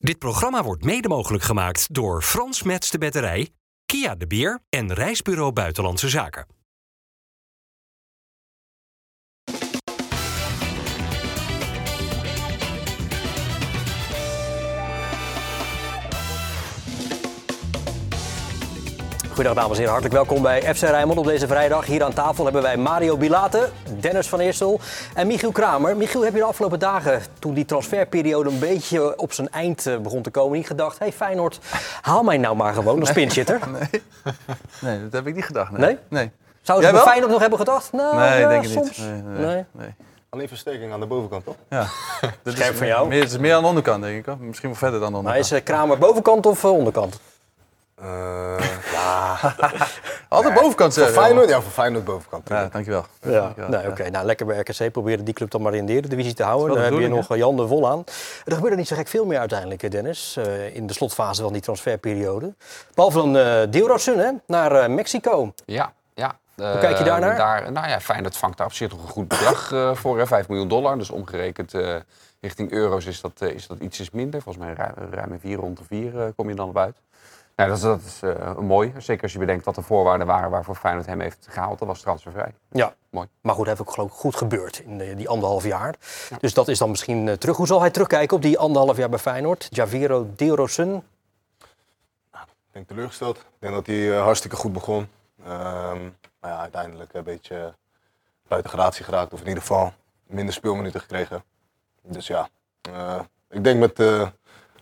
[0.00, 3.48] Dit programma wordt mede mogelijk gemaakt door Frans Mets de Batterij,
[3.86, 6.57] Kia de Bier en Reisbureau Buitenlandse Zaken.
[19.38, 21.86] Goedendag dames en heren, hartelijk welkom bij FC Rijnmond op deze vrijdag.
[21.86, 23.68] Hier aan tafel hebben wij Mario Bilate,
[24.00, 24.80] Dennis van Eerstel
[25.14, 25.96] en Michiel Kramer.
[25.96, 29.96] Michiel, heb je de afgelopen dagen, toen die transferperiode een beetje op zijn eind eh,
[29.96, 30.98] begon te komen, niet gedacht...
[30.98, 31.58] hé hey Feyenoord,
[32.00, 33.60] haal mij nou maar gewoon als pinchitter?
[33.72, 34.02] Nee.
[34.80, 35.70] nee, dat heb ik niet gedacht.
[35.70, 35.80] Nee?
[35.80, 35.98] Nee?
[36.08, 36.30] Nee.
[36.62, 37.06] Zouden Jij ze?
[37.06, 37.92] Feyenoord nog hebben gedacht?
[37.92, 38.98] Nou, Nee, ja, denk ik soms.
[38.98, 39.06] niet.
[39.06, 39.46] Nee, Nee.
[39.46, 39.94] nee, nee.
[40.28, 41.56] Alleen versterking aan de bovenkant, toch?
[41.68, 41.78] Ja.
[42.42, 43.08] Dat Scherp is van jou.
[43.08, 44.26] Meer, het is meer aan de onderkant, denk ik.
[44.26, 44.36] Hoor.
[44.40, 45.52] Misschien wel verder dan de Maar onderkant.
[45.52, 47.20] is eh, Kramer bovenkant of eh, onderkant?
[48.00, 48.56] Eh,
[50.28, 51.22] Altijd bovenkant voor zeggen.
[51.22, 51.48] Feyenoord?
[51.48, 52.48] Ja, voor Feyenoord bovenkant.
[52.48, 53.04] Ja, dankjewel.
[53.22, 53.68] Ja, Dankjewel.
[53.68, 54.10] nee, oké.
[54.10, 54.92] Nou, lekker bij RKC.
[54.92, 56.74] Proberen die club dan maar in de Eredivisie te houden.
[56.76, 58.04] Dan heb je nog eh, Jan de Vol aan.
[58.44, 60.36] Er gebeurde niet zo gek veel meer uiteindelijk, Dennis.
[60.36, 62.54] eh, in de slotfase van die transferperiode.
[62.94, 65.52] Behalve dan uh, Deelrosun, hè, naar eh, Mexico.
[65.64, 66.38] Ja, ja.
[66.56, 67.36] Hoe kijk je daarnaar?
[67.36, 70.26] Daar, nou ja, Feyenoord vangt daar op zich nog een goed bedrag eh, voor, hè,
[70.26, 70.98] 5 miljoen dollar.
[70.98, 71.94] Dus omgerekend eh,
[72.40, 74.42] richting euro's is dat, is dat ietsjes minder.
[74.42, 76.96] Volgens mij ruim, ruim een 4 rond de 4 eh, kom je dan op uit.
[77.58, 78.92] Nou, dat is, dat is eh, mooi.
[78.98, 81.78] Zeker als je bedenkt wat de voorwaarden waren waarvoor Feyenoord hem heeft gehaald.
[81.78, 82.54] Dat was transfervrij.
[82.70, 83.28] Ja, Mooi.
[83.40, 85.94] maar goed, dat heeft ook geloof ik goed gebeurd in die anderhalf jaar.
[86.40, 87.56] Dus dat is dan misschien eh, terug.
[87.56, 89.68] Hoe zal hij terugkijken op die anderhalf jaar bij Feyenoord?
[89.70, 90.94] Javiro Deelrosun.
[92.68, 93.36] Ik denk teleurgesteld.
[93.36, 95.08] Ik denk dat hij eh, hartstikke goed begon.
[95.44, 96.02] Ehm,
[96.40, 97.74] maar ja, uiteindelijk een beetje
[98.48, 99.32] buiten gratie geraakt.
[99.32, 99.92] Of in ieder geval
[100.26, 101.44] minder speelminuten gekregen.
[102.02, 102.48] Dus ja,
[102.80, 104.28] eh, ik denk met, eh,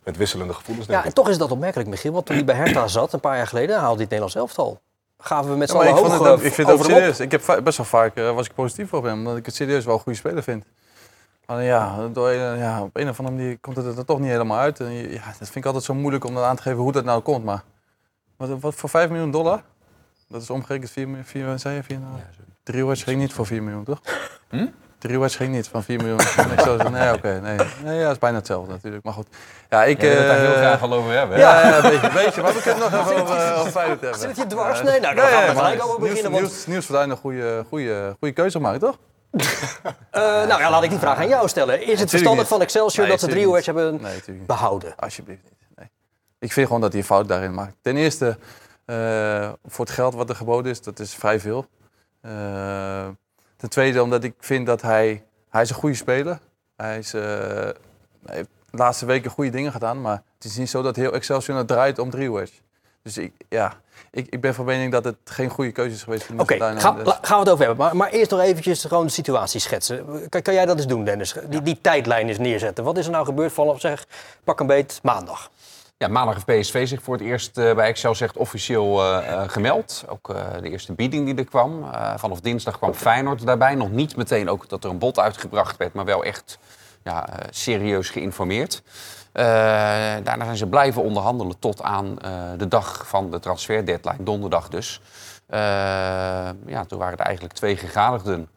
[0.06, 0.86] met wisselende gevoelens.
[0.86, 1.16] Denk Ja, en ik.
[1.16, 2.12] toch is dat opmerkelijk, Michiel.
[2.12, 4.80] Want toen hij bij Hertha zat, een paar jaar geleden, haalde hij het Nederlands elftal.
[5.18, 7.20] Gaven we met Ja, z'n maar allen hoog eh, ik vind het ook serieus.
[7.20, 9.84] Ik heb best wel vaak eh, was ik positief op hem, omdat ik het serieus
[9.84, 10.64] wel een goede speler vind.
[11.46, 14.58] Alleen ja, door, ja, op een of andere manier komt het er toch niet helemaal
[14.58, 14.80] uit.
[14.80, 17.04] En ja, dat vind ik altijd zo moeilijk om dat aan te geven hoe dat
[17.04, 17.44] nou komt.
[17.44, 17.62] Maar
[18.36, 19.62] wat, wat voor 5 miljoen dollar?
[20.28, 22.12] Dat is omgerekend 4 miljoen, 4, zei je 4, nou,
[22.62, 24.00] Drie Watch ging niet voor 4 miljoen, toch?
[24.48, 24.66] Hm?
[25.06, 26.20] Drie Watch ging niet van 4 miljoen.
[26.20, 27.56] ik zo, nee, oké, nee.
[27.84, 27.96] nee.
[27.98, 29.05] Ja, dat is bijna hetzelfde natuurlijk.
[29.05, 29.27] Maar goed.
[29.70, 29.90] Ja, ik...
[29.96, 31.36] Ik wil het daar heel eh, graag al over hebben.
[31.36, 31.42] hè?
[31.42, 32.42] ja, ja, een beetje, een beetje.
[32.42, 34.20] Maar we kunnen nog even over, eh, over Feyenoord hebben.
[34.20, 34.78] Zit het je dwars?
[34.78, 37.16] Ja, Nee, nou, dan gaan we gelijk over nieuws- beginnen, want- Nieuws, nieuws voor een
[37.16, 38.98] goede, goede, goede keuze maken, toch?
[40.11, 41.83] Eh, nou ja, laat ik die vraag aan jou stellen.
[41.86, 42.48] Is het verstandig niet.
[42.48, 43.80] van Excelsior Nee, dat ze Driehoedge niet.
[43.80, 44.46] hebben Nee, natuurlijk niet.
[44.46, 44.95] behouden?
[44.96, 45.52] Alsjeblieft niet.
[45.77, 45.90] Nee.
[46.39, 47.74] Ik vind gewoon dat hij een fout daarin maakt.
[47.83, 48.39] Ten eerste,
[48.84, 51.66] eh, voor het geld wat er geboden is, dat is vrij veel.
[52.20, 52.30] Eh,
[53.68, 55.24] ten tweede, omdat ik vind dat hij...
[55.50, 56.38] Hij is een goede speler.
[56.77, 57.72] Hij, is, eh, hij
[58.36, 60.00] heeft de laatste weken goede dingen gedaan.
[60.00, 62.54] Maar het is niet zo dat heel Excelsior het draait om Driehoedge.
[63.02, 63.72] Dus ik, ja,
[64.10, 66.22] ik, ik ben van mening dat het geen goede keuze is geweest.
[66.22, 66.80] Oké, Niels Fortuyn.
[66.80, 67.84] ga- Dus- gaan we het over hebben.
[67.84, 70.28] Maar, maar eerst nog eventjes gewoon de situatie schetsen.
[70.28, 71.34] Kan, kan jij dat eens doen, Dennis?
[71.48, 72.84] Die, die tijdlijn eens neerzetten.
[72.84, 74.06] Wat is er nou gebeurd vanaf, zeg,
[74.44, 75.50] pak een beet, maandag?
[75.98, 79.48] Ja, maandag heeft PSV zich voor het eerst eh, bij Excel zegt officieel eh, eh,
[79.48, 80.05] gemeld.
[80.08, 81.86] Ook de eerste bieding die er kwam.
[82.17, 83.74] Vanaf dinsdag kwam Feyenoord daarbij.
[83.74, 86.58] Nog niet meteen ook dat er een bod uitgebracht werd, maar wel echt
[87.02, 88.83] ja, serieus geïnformeerd.
[89.33, 92.17] Daarna zijn ze blijven onderhandelen tot aan
[92.57, 95.01] de dag van de transferdeadline, donderdag dus.
[96.67, 98.48] Ja, toen waren er eigenlijk twee gegadigden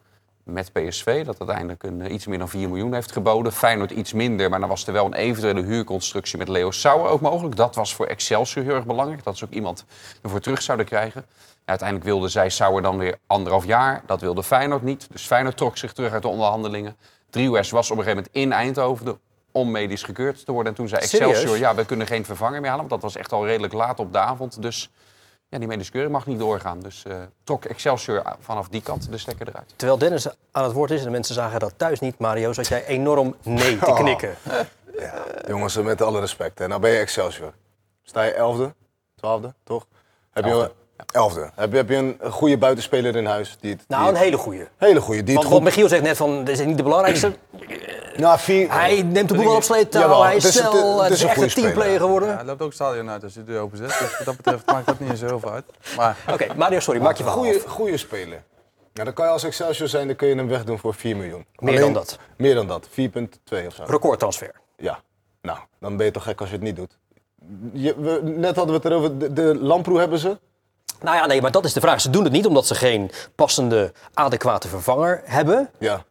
[0.52, 1.24] met PSV.
[1.24, 3.52] Dat uiteindelijk een, eh, iets meer dan 4 miljoen heeft geboden.
[3.52, 7.20] Feyenoord iets minder, maar dan was er wel een eventuele huurconstructie met Leo Sauer ook
[7.20, 7.56] mogelijk.
[7.56, 9.24] Dat was voor Excelsior heel erg belangrijk.
[9.24, 9.84] Dat ze ook iemand
[10.22, 11.24] ervoor terug zouden krijgen.
[11.28, 14.02] Ja, uiteindelijk wilde zij Sauer dan weer anderhalf jaar.
[14.06, 15.08] Dat wilde Feyenoord niet.
[15.12, 16.96] Dus Feyenoord trok zich terug uit de onderhandelingen.
[17.30, 19.18] Driehuis was op een gegeven moment in Eindhoven
[19.52, 20.72] om medisch gekeurd te worden.
[20.72, 21.30] En toen zei Serieus?
[21.30, 22.88] Excelsior, ja, we kunnen geen vervanger meer halen.
[22.88, 24.62] Want dat was echt al redelijk laat op de avond.
[24.62, 24.90] Dus
[25.50, 26.80] ja, die medische keuring mag niet doorgaan.
[26.80, 29.72] Dus eh, trok Excelsior vanaf die kant de stekker eruit.
[29.76, 32.66] Terwijl Dennis aan het woord is en de mensen zagen dat thuis niet, Mario, zat
[32.68, 33.96] jij enorm nee te Oh.
[33.96, 34.34] knikken.
[34.98, 36.58] Ja, jongens, met alle respect.
[36.58, 36.68] Hè.
[36.68, 37.52] Nou ben je Excelsior.
[38.02, 38.74] Sta je elfde,
[39.16, 39.86] twaalfde, toch?
[40.30, 40.72] Heb je, Elfde.
[41.12, 41.50] elfde.
[41.54, 43.56] Heb je, heb je een goede buitenspeler in huis?
[43.60, 44.66] Die het, Nou, die een hele goeie.
[44.76, 45.22] hele goede.
[45.22, 45.62] Die Want het wat goed...
[45.74, 47.32] Michiel zegt net van, dit is niet de belangrijkste.
[48.16, 48.72] Nou, vier...
[48.72, 51.02] Hij neemt de boel wel op sleeptouw, Jawel, hij is het is- het- snel, het
[51.02, 52.28] het is is een echt een teamplayer geworden.
[52.28, 53.88] Ja, hij loopt ook het stadion uit als je de deur open zet.
[53.88, 55.64] Dus wat dat betreft maakt dat niet zo heel veel uit.
[55.96, 58.42] Maar Oké, Mario, sorry, maak je verhaal goede, goede speler.
[58.92, 61.46] Ja, dan kan je als Excelsior zijn, dan kun je hem wegdoen voor 4 miljoen.
[61.58, 62.18] Meer dan dat.
[62.36, 63.82] Meer dan dat, 4,2 of zo.
[63.86, 64.50] Recordtransfer.
[64.76, 64.98] Ja,
[65.42, 66.98] nou, dan ben je toch gek als je het niet doet.
[67.72, 70.38] Je, we, net hadden we het erover, de, de Lamproe hebben ze.
[71.02, 72.00] Nou ja, nee, maar dat is de vraag.
[72.00, 75.70] Ze doen het niet omdat ze geen passende, adequate vervanger hebben.
[75.78, 76.04] Ja,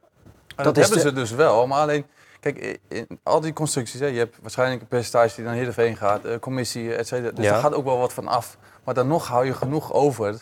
[0.65, 2.05] Maar Dat hebben de- ze dus wel, maar alleen...
[2.39, 6.25] Kijk, in- al die constructies, hè, je hebt waarschijnlijk een percentage die naar Heerenveen gaat,
[6.25, 7.31] eh, commissie, et cetera.
[7.31, 7.51] Dus Ja.
[7.51, 8.57] daar gaat ook wel wat van af.
[8.83, 10.37] Maar dan nog hou je genoeg over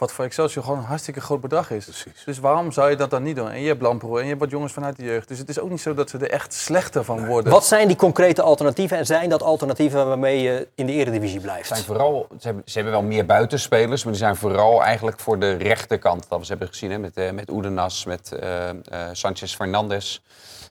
[0.00, 1.84] Wat voor Excelsior gewoon een hartstikke groot bedrag is.
[1.84, 2.24] Precies.
[2.24, 3.50] Dus waarom zou je dat dan niet doen?
[3.50, 5.28] En je hebt Lamproe en je hebt wat jongens vanuit de jeugd.
[5.28, 7.52] Dus het is ook niet zo dat ze er echt slechter van worden.
[7.52, 11.68] Wat zijn die concrete alternatieven en zijn dat alternatieven waarmee je in de eredivisie blijft?
[11.68, 15.38] zijn vooral, ze, hebben, ze hebben wel meer buitenspelers, maar die zijn vooral eigenlijk voor
[15.38, 16.26] de rechterkant.
[16.28, 20.22] Dat we ze hebben gezien hè, met, eh met Oedenas, met eh eh, Sanchez Fernandes.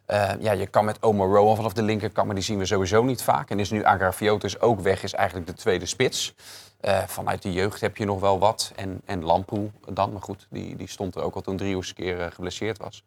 [0.06, 3.04] Eh, ja, je kan met Omar Rowan vanaf de linkerkant, maar die zien we sowieso
[3.04, 3.50] niet vaak.
[3.50, 6.36] En is nu Agrafiotis ook weg, is eigenlijk de tweede spits.
[6.80, 8.72] Eh, vanuit de jeugd heb je nog wel wat.
[8.76, 12.22] En, en Lamproe dan, maar goed, die, die stond er ook al toen Driehoes keer
[12.22, 13.04] eh, geblesseerd was.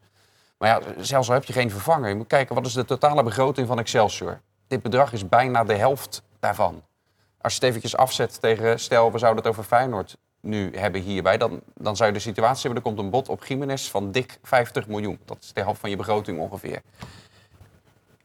[0.58, 2.08] Maar ja, zelfs al heb je geen vervanger.
[2.08, 4.40] Je moet kijken, wat is de totale begroting van Excelsior?
[4.66, 6.82] Dit bedrag is bijna de helft daarvan.
[7.40, 11.38] Als je het eventjes afzet tegen, stel we zouden het over Feyenoord nu hebben hierbij,
[11.38, 14.38] dan, dan zou je de situatie hebben, er komt een bod op Jiménez van dik
[14.42, 15.18] 50 miljoen.
[15.24, 16.82] Dat is de helft van je begroting ongeveer.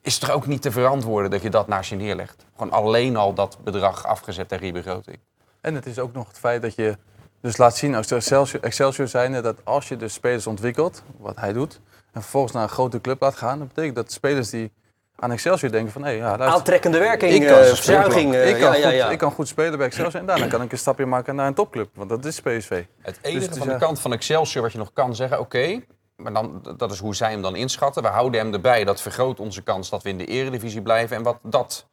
[0.02, 2.46] Is het toch ook niet te verantwoorden dat je dat naast je neerlegt?
[2.56, 5.20] Gewoon alleen al dat bedrag afgezet tegen je begroting.
[5.62, 6.98] En het is ook nog het feit dat je
[7.42, 11.54] dus laat zien als Excelsior, Excelsior zijnde dat als je de spelers ontwikkelt, wat hij
[11.54, 11.80] doet,
[12.13, 14.71] en vervolgens naar een grote club laat gaan, dat betekent dat spelers die
[15.15, 18.33] aan Excelsior denken van hé, ja, luister, Aantrekkende werking, Ik ik kan uh, verzuiging.
[18.33, 19.04] eh, ik, kan ja, ja, ja.
[19.04, 21.48] Goed, ik kan goed spelen bij Excelsior en daarna kan ik een stapje maken naar
[21.48, 22.83] een topclub, want dat is PSV.
[23.01, 25.39] Het enige het is van de ja- kant van Excelsior wat je nog kan zeggen,
[25.39, 25.81] oké,
[26.15, 28.04] maar dan, dat is hoe zij hem dan inschatten.
[28.04, 31.18] We houden hem erbij, dat vergroot onze kans dat we in de eredivisie blijven.
[31.18, 31.88] En wat dat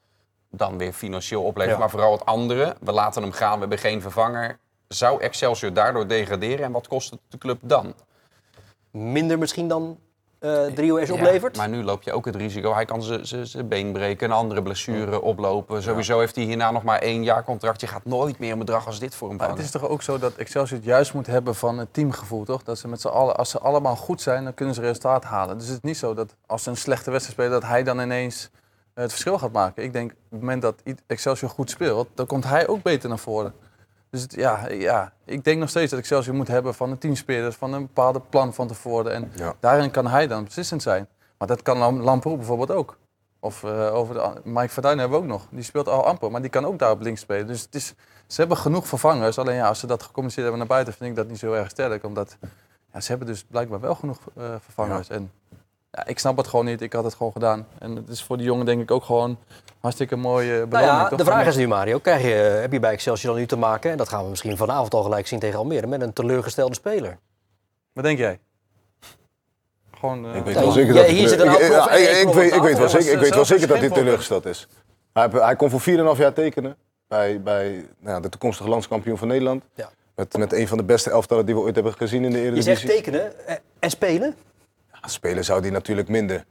[0.59, 1.81] dan weer financieel oplevert, Ja.
[1.81, 4.59] maar vooral het andere, we laten hem gaan, we hebben geen vervanger.
[4.89, 7.95] Zou Excelsior daardoor degraderen en wat kost het de club dan?
[8.91, 9.99] Minder misschien dan
[10.39, 11.57] eh Drio S Ja, oplevert.
[11.57, 12.75] maar nu loop je ook het risico.
[12.75, 15.83] Hij kan zijn been breken, een andere blessure oplopen.
[15.83, 17.81] Sowieso heeft hij hierna nog maar één jaar contract.
[17.81, 19.63] Je gaat nooit meer een bedrag als dit voor hem Maar vangen.
[19.65, 22.63] het is toch ook zo dat Excelsior het juist moet hebben van het teamgevoel, toch?
[22.63, 25.59] Dat ze met z'n allen, als ze allemaal goed zijn, dan kunnen ze resultaat halen.
[25.59, 28.01] Dus het is niet zo dat als ze een slechte wedstrijd spelen, dat hij dan
[28.01, 28.51] ineens
[28.95, 29.83] het verschil gaat maken.
[29.83, 33.19] Ik denk, op het moment dat Excelsior goed speelt, dan komt hij ook beter naar
[33.19, 33.55] voren.
[34.11, 37.57] Dus het- ja, ja, ik denk nog steeds dat Excelsior moet hebben van een teamspelers,
[37.57, 39.13] van een bepaalde plan van tevoren.
[39.13, 39.55] En Ja.
[39.61, 41.09] daarin kan hij dan beslissend zijn.
[41.39, 42.97] Maar dat kan Lam- Lamproe bijvoorbeeld ook.
[43.41, 45.47] Of eh, over de, Mike Verduin hebben we ook nog.
[45.51, 47.47] Die speelt al amper, maar die kan ook daar op links spelen.
[47.47, 47.95] Dus het is,
[48.27, 49.39] ze hebben genoeg vervangers.
[49.39, 51.71] Alleen ja, als ze dat gecommuniceerd hebben naar buiten, vind ik dat niet zo erg
[51.71, 52.05] sterk.
[52.05, 52.37] Omdat
[52.93, 55.09] ja, ze hebben dus blijkbaar wel genoeg eh, vervangers.
[55.09, 55.33] En
[55.95, 56.81] ja, ik snap het gewoon niet.
[56.81, 57.67] Ik had het gewoon gedaan.
[57.79, 59.39] En het is voor die jongen denk ik ook gewoon
[59.81, 60.93] hartstikke mooie Nou beloning.
[60.93, 61.19] ja, toch?
[61.19, 63.91] de vraag is nu, Mario, krijg je, heb je bij Excelsior dan nu te maken,
[63.91, 67.19] en dat gaan we misschien vanavond al gelijk zien tegen Almere, met een teleurgestelde speler?
[67.93, 68.39] Wat denk jij?
[69.99, 72.79] Gewoon, eh, Ik weet Ja, wel hier- zeker dat ik- ja, weet- aan Ik weet
[72.79, 74.69] wel zeker ik weet wel Zelfs zeker dat hij geen teleurgesteld is.
[75.13, 76.77] Hij Hij kon voor 4,5 jaar tekenen
[77.09, 79.63] bij, bij nou ja, de toekomstige landskampioen van Nederland.
[79.75, 79.91] Ja.
[80.15, 82.43] Met, met een van de beste elftallen die we ooit hebben gezien in de Je
[82.45, 82.77] Eredivisie.
[82.77, 84.35] zegt tekenen eh, en spelen?
[85.11, 86.45] Spelen zou hij natuurlijk minder.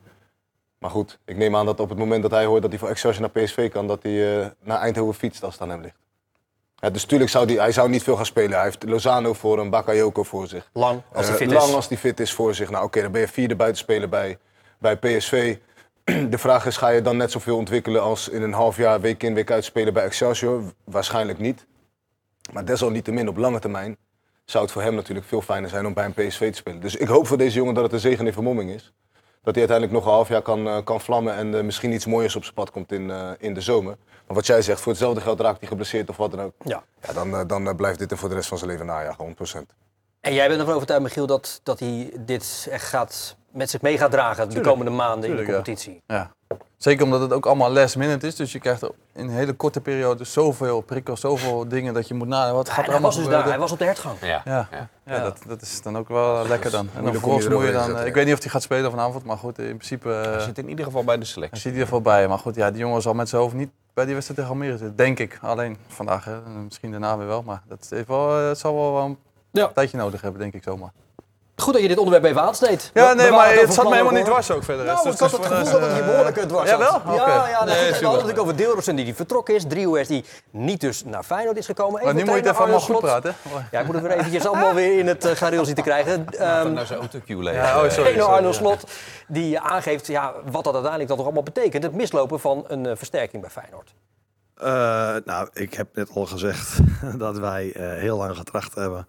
[0.79, 2.89] Maar goed, ik neem aan dat op het moment dat hij hoort dat hij voor
[2.89, 5.95] Excelsior naar PSV kan, dat hij eh, naar Eindhoven fietst als het aan hem ligt.
[6.75, 8.51] Ja, dus natuurlijk zou hij, hij zou niet veel gaan spelen.
[8.55, 10.69] Hij heeft Lozano voor hem, Bakayoko voor zich.
[10.73, 11.73] Lang, als hij Eh, fit lang is.
[11.75, 12.69] als hij fit is voor zich.
[12.69, 14.37] Nou oké, dan ben je vierde buitenspeler bij,
[14.77, 15.57] bij PSV.
[16.29, 19.23] De vraag is, ga je dan net zoveel ontwikkelen als in een half jaar week
[19.23, 20.63] in week uit spelen bij Excelsior?
[20.83, 21.65] Waarschijnlijk niet.
[22.53, 23.97] Maar desalniettemin op lange termijn
[24.45, 26.81] zou het voor hem natuurlijk veel fijner zijn om bij een PSV te spelen.
[26.81, 28.93] Dus ik hoop voor deze jongen dat het een zegen in vermomming is.
[29.41, 32.05] Dat hij uiteindelijk nog een half jaar kan, eh, kan vlammen en eh, misschien iets
[32.05, 33.97] mooiers op zijn pad komt in, eh, in de zomer.
[34.27, 36.53] Maar wat jij zegt, voor hetzelfde geld raakt hij geblesseerd of wat dan ook.
[36.63, 36.83] Ja.
[37.01, 39.73] Ja, dan, dan blijft dit hem voor de rest van zijn leven najagen, 100%.
[40.19, 43.97] En jij bent ervan overtuigd, Michiel, dat, dat hij dit echt gaat, met zich mee
[43.97, 45.63] gaat dragen de komende maanden Tuurlijk, in de ja.
[45.63, 46.01] competitie?
[46.07, 46.31] Ja.
[46.83, 48.35] Zeker omdat het ook allemaal last minute is.
[48.35, 52.27] Dus je krijgt in een hele korte periode zoveel prikkels, zoveel dingen dat je moet
[52.27, 52.55] nadenken.
[52.55, 54.17] Wat gaat er hij allemaal was dus daar, hij was op de hertgang.
[54.21, 54.41] Ja.
[54.45, 54.67] Ja,
[55.05, 55.19] Ja.
[55.23, 56.89] Dat, dat is dan ook wel lekker dan.
[56.95, 57.85] En dan vervolgens moet je dan...
[57.85, 60.13] zetten, Ik weet niet of hij gaat spelen vanavond, maar goed, in principe...
[60.13, 61.61] eh, Hij zit in ieder geval bij de hij selectie.
[61.61, 62.27] zit hier voorbij.
[62.27, 64.77] Maar goed, ja, die jongen zal met zijn hoofd niet bij die wedstrijd tegen Almere
[64.77, 64.95] zitten.
[64.95, 65.37] Denk ik.
[65.41, 66.39] Alleen vandaag, hè.
[66.63, 67.41] Misschien daarna weer wel.
[67.43, 69.17] Maar dat heeft wel, eh, het zal wel een
[69.51, 69.67] Ja.
[69.67, 70.91] tijdje nodig hebben, denk ik zomaar.
[71.55, 72.91] Goed dat je dit onderwerp even aansneed.
[72.93, 74.85] Ja, nee, maar het zat me helemaal niet dwars ook verder.
[74.85, 76.69] Nou, Dus ik had dus het voor de gevoel dat het hier eh, behoorlijk dwars
[76.69, 77.01] Ja, wel?
[77.15, 79.63] Ja, ja, nee, Nee, het over Deelrosen die vertrokken is.
[79.67, 82.03] Driehoers die niet dus naar Feyenoord is gekomen.
[82.03, 83.35] Maar nu moet je het even allemaal goed praten.
[83.71, 86.25] Ja, ik moet het weer eventjes allemaal weer in het uh, gareel zien te krijgen.
[86.33, 88.11] Ehm nou zijn autocue oh, sorry.
[88.13, 88.51] Eno Arno.
[88.51, 88.83] Slot,
[89.27, 91.83] die aangeeft ja, wat dat uiteindelijk dan toch allemaal betekent.
[91.83, 93.93] Het mislopen van een eh, versterking bij Feyenoord.
[94.55, 96.79] Eh, nou, ik heb net al gezegd
[97.17, 99.07] dat wij eh, heel lang getracht hebben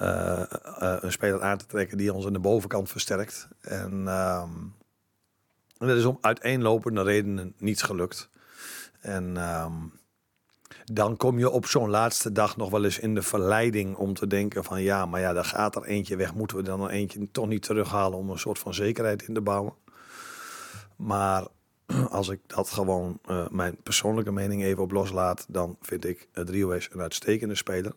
[0.00, 3.48] eh, eh, een speler aan te trekken die ons aan de bovenkant versterkt.
[3.60, 4.50] En, ehm,
[5.78, 8.30] en dat is om uiteenlopende redenen niet gelukt.
[9.00, 9.72] En ehm,
[10.84, 14.26] dan kom je op zo'n laatste dag nog wel eens in de verleiding om te
[14.26, 16.34] denken van ja, maar ja, daar gaat er eentje weg.
[16.34, 19.74] Moeten we dan eentje toch niet terughalen om een soort van zekerheid in te bouwen?
[20.96, 21.46] Maar
[22.10, 26.88] als ik dat gewoon eh, mijn persoonlijke mening even op loslaat, dan vind ik Driehuis
[26.92, 27.94] een uitstekende speler.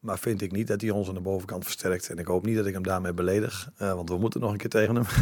[0.00, 2.08] Maar vind ik niet dat hij ons aan de bovenkant versterkt.
[2.08, 3.70] En ik hoop niet dat ik hem daarmee beledig.
[3.76, 5.04] eh, want we moeten nog een keer tegen hem.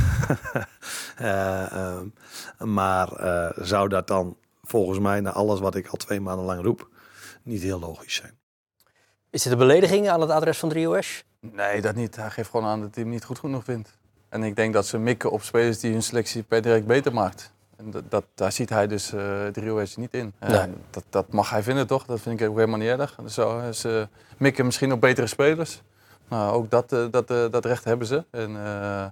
[1.16, 2.06] Eh, ehm,
[2.58, 6.62] maar eh, zou dat dan volgens mij, na alles wat ik al twee maanden lang
[6.62, 6.88] roep,
[7.42, 8.38] niet heel logisch zijn?
[9.30, 11.24] Is dit een belediging aan het adres van 3OS?
[11.40, 12.16] Nee, dat niet.
[12.16, 13.98] Hij geeft gewoon aan dat hij hem niet goed genoeg vindt.
[14.28, 17.52] En ik denk dat ze mikken op spelers die hun selectie per direct beter maakt.
[17.76, 20.34] En dat, dat, daar ziet hij dus eh uh, niet in.
[20.40, 20.68] Nee.
[20.90, 22.04] dat, dat mag hij vinden, toch?
[22.04, 23.18] Dat vind ik ook helemaal niet erg.
[23.28, 25.82] Zo, ze mikken misschien op betere spelers.
[26.28, 28.24] Nou, ook dat, eh, dat, eh, dat recht hebben ze.
[28.30, 29.06] En, eh,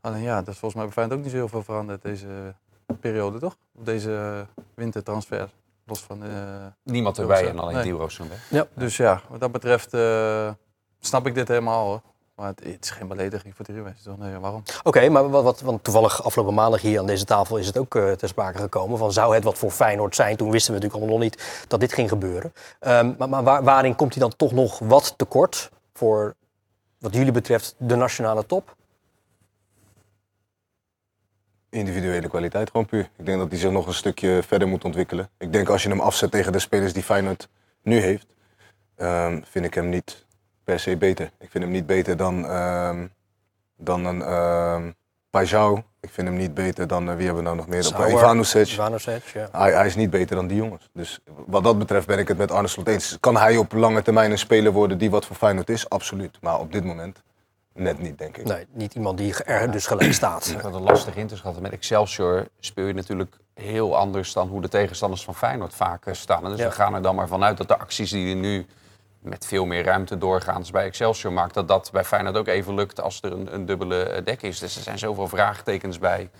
[0.00, 2.54] alleen ja, dat is volgens mij bij Feyenoord ook niet zo heel veel veranderd deze
[3.00, 3.56] periode, toch?
[3.74, 5.48] Op deze wintertransfer.
[5.86, 6.22] Los van...
[6.24, 6.30] eh,
[6.82, 7.50] Niemand erbij Nee.
[7.50, 8.48] en alleen die Rozenberg.
[8.74, 10.50] dus ja, wat dat betreft eh,
[11.00, 12.00] snap ik dit helemaal hoor.
[12.42, 14.18] Maar het, het is geen belediging voor de Ruwes, toch?
[14.18, 14.62] Nee, waarom?
[14.82, 17.94] Oké, maar wat, wat, want toevallig afgelopen maandag hier aan deze tafel is het ook
[17.94, 18.98] eh ter sprake gekomen.
[18.98, 20.36] Van zou het wat voor Feyenoord zijn?
[20.36, 22.52] Toen wisten we natuurlijk allemaal nog niet dat dit ging gebeuren.
[22.78, 26.34] Ehm, maar maar waar, waarin komt hij dan toch nog wat tekort voor
[26.98, 28.76] wat jullie betreft de nationale top?
[31.68, 33.08] individuele kwaliteit gewoon puur.
[33.16, 35.30] Ik denk dat hij zich nog een stukje verder moet ontwikkelen.
[35.38, 37.48] Ik denk als je hem afzet tegen de spelers die Feyenoord
[37.82, 38.26] nu heeft,
[38.96, 40.24] ehm, vind ik hem niet
[40.64, 41.30] per se beter.
[41.38, 43.06] Ik vind hem niet beter dan, ehm,
[43.76, 44.90] dan een ehm
[45.30, 45.82] Pajau.
[46.00, 47.78] Ik vind hem niet beter dan, eh, wie hebben we nou nog meer?
[47.86, 47.94] op?
[47.94, 48.66] Sauer, Ivanovic.
[48.66, 49.48] Ivanovic, ja.
[49.52, 50.88] Hij, hij is niet beter dan die jongens.
[50.92, 53.16] Dus wat dat betreft ben ik het met Arne Slot eens.
[53.20, 55.88] Kan hij op lange termijn een speler worden die wat voor Feyenoord is?
[55.88, 56.38] Absoluut.
[56.40, 57.22] Maar op dit moment
[57.74, 58.44] net niet, denk ik.
[58.46, 60.46] Nee, niet iemand die er dus gelijk staat.
[60.46, 61.62] Ik had het lastig in te schatten.
[61.62, 66.44] Met Excelsior speel je natuurlijk heel anders dan hoe de tegenstanders van Feyenoord vaak staan.
[66.44, 66.66] En Dus Ja.
[66.68, 68.66] we gaan er dan maar vanuit dat de acties die er nu
[69.22, 73.00] met veel meer ruimte doorgaans bij Excelsior maakt, dat dat bij Feyenoord ook even lukt
[73.00, 74.58] als er een, een dubbele eh, dek is.
[74.58, 76.30] Dus er zijn zoveel vraagtekens bij.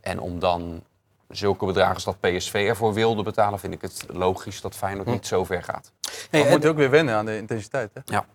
[0.00, 0.82] En om dan
[1.28, 5.26] zulke bedragen als dat PSV ervoor wilde betalen, vind ik het logisch dat Feyenoord niet
[5.26, 5.92] zo ver gaat.
[6.30, 8.00] Hey, Maar en- moet je ook weer wennen aan de intensiteit, hè?
[8.04, 8.26] Ja.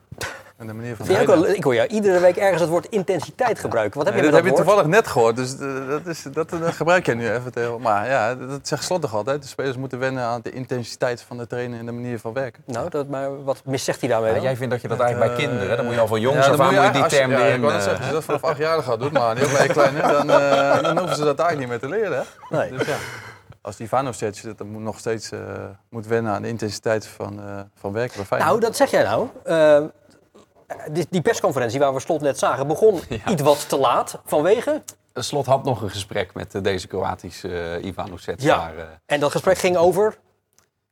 [0.59, 3.97] En de manier van wel, ik hoor jou iedere week ergens het woord intensiteit gebruiken.
[3.97, 6.23] Wat heb Nee, je dat heb dat je toevallig net gehoord, dus eh, dat, is,
[6.31, 7.51] dat, dat gebruik jij nu even.
[7.51, 7.81] Tegen.
[7.81, 9.41] Maar ja, dat zegt Slot toch altijd.
[9.41, 12.63] De spelers moeten wennen aan de intensiteit van de trainen en de manier van werken.
[12.65, 15.35] Nou, dat, maar wat mis zegt hij daarmee Ja, jij vindt dat je dat eigenlijk
[15.35, 17.31] bij kinderen, dan moet je al van jongs Ja, af aan moet je die term
[17.31, 19.67] ja, ik eh, zeggen, als je dat vanaf acht jaar gaat doen, maar heel bij
[19.67, 22.25] je kleine, dan, eh, dan hoeven ze dat eigenlijk niet meer te leren.
[22.49, 22.57] Hè?
[22.57, 22.71] Nee.
[22.71, 22.95] Dus ja,
[23.61, 25.39] als die Ivanovic zit, dan moet nog steeds eh,
[25.89, 28.51] moet wennen aan de intensiteit van, eh, van werken bij Feyenoord.
[28.51, 29.27] Nou, dat zeg jij nou.
[29.43, 29.83] Eh,
[30.91, 32.99] die, die persconferentie waar we slot net zagen, begon
[33.31, 34.83] iets wat te laat vanwege.
[35.13, 38.39] Slot had nog een gesprek met eh, deze Kroatische uh, Ivanovic.
[38.41, 38.57] Ja.
[38.57, 40.17] Maar, eh, En dat gesprek ging over.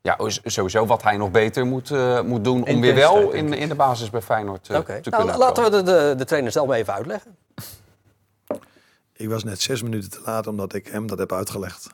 [0.01, 3.69] ja, sowieso wat hij nog beter moet, eh, moet doen om weer wel in, in
[3.69, 5.01] de basis bij Feyenoord eh, Oké.
[5.01, 7.37] te Nou, kunnen laten we de, de, de trainer zelf maar even uitleggen.
[9.13, 11.87] Ik was net zes minuten te laat omdat ik hem dat heb uitgelegd.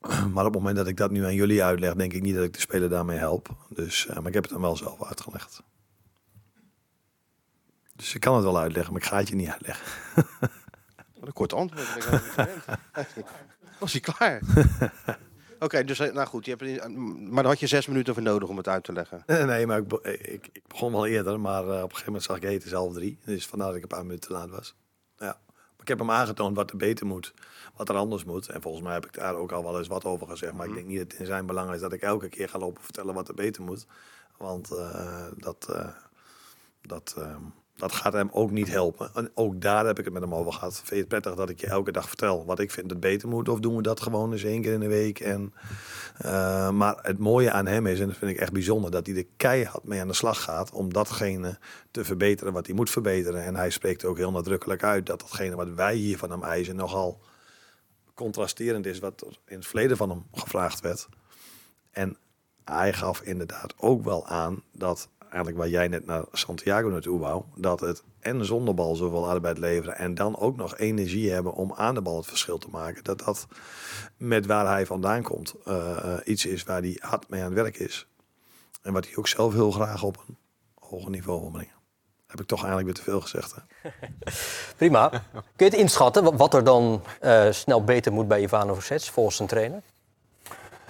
[0.34, 2.44] Maar op het moment dat ik dat nu aan jullie uitleg, denk ik niet dat
[2.44, 3.48] ik de speler daarmee help.
[3.68, 5.62] Dus, eh, maar ik heb het hem wel zelf uitgelegd.
[8.00, 9.86] Dus ik kan het wel uitleggen, maar ik ga het je niet uitleggen.
[11.18, 12.08] Wat een kort antwoord.
[13.78, 14.40] Was hij klaar?
[15.58, 16.88] Oké, dus eh, nou goed, je hebt,
[17.18, 19.22] maar daar had je zes minuten voor nodig om het uit te leggen.
[19.26, 22.22] Nee, nee, maar ik, ik, ik begon wel eerder, maar eh, op een gegeven moment
[22.22, 23.18] zag ik het is half drie.
[23.24, 24.74] Dus vandaar dat ik een paar minuten te laat was.
[25.18, 25.38] Ja.
[25.46, 27.34] Maar ik heb hem aangetoond wat er beter moet,
[27.76, 28.48] wat er anders moet.
[28.48, 30.52] En volgens mij heb ik daar ook al wel eens wat over gezegd.
[30.52, 32.58] Maar ik denk niet dat het in zijn belang is dat ik elke keer ga
[32.58, 33.86] lopen vertellen wat er beter moet.
[34.36, 35.88] Want eh, dat, eh,
[36.82, 37.36] dat, eh,
[37.80, 39.10] dat gaat hem ook niet helpen.
[39.14, 40.74] En ook daar heb ik het met hem over gehad.
[40.76, 43.28] Vind je het prettig dat ik je elke dag vertel wat ik vind dat beter
[43.28, 43.48] moet?
[43.48, 45.20] Of doen we dat gewoon eens één keer in de week?
[45.20, 45.54] En,
[46.16, 49.16] eh, maar het mooie aan hem is, en dat vind ik echt bijzonder, dat hij
[49.16, 51.58] er keihard mee aan de slag gaat om datgene
[51.90, 53.44] te verbeteren wat hij moet verbeteren.
[53.44, 56.76] En hij spreekt ook heel nadrukkelijk uit dat datgene wat wij hier van hem eisen
[56.76, 57.20] nogal
[58.14, 61.08] contrasterend is wat in het verleden van hem gevraagd werd.
[61.90, 62.16] En
[62.64, 67.42] hij gaf inderdaad ook wel aan dat, eigenlijk waar jij net naar Santiago naartoe wou,
[67.54, 71.72] dat het en zonder bal zoveel arbeid leveren en dan ook nog energie hebben om
[71.72, 73.46] aan de bal het verschil te maken, dat dat
[74.16, 77.78] met waar hij vandaan komt eh, iets is waar hij hard mee aan het werk
[77.78, 78.06] is.
[78.82, 80.36] En wat hij ook zelf heel graag op een
[80.74, 81.72] hoger niveau wil brengen.
[82.26, 83.54] Heb ik toch eigenlijk weer te veel gezegd.
[83.54, 83.90] Hè?
[84.76, 85.08] Prima.
[85.32, 89.48] Kun je het inschatten wat- er dan eh, snel beter moet bij Ivanovic volgens zijn
[89.48, 89.82] trainer?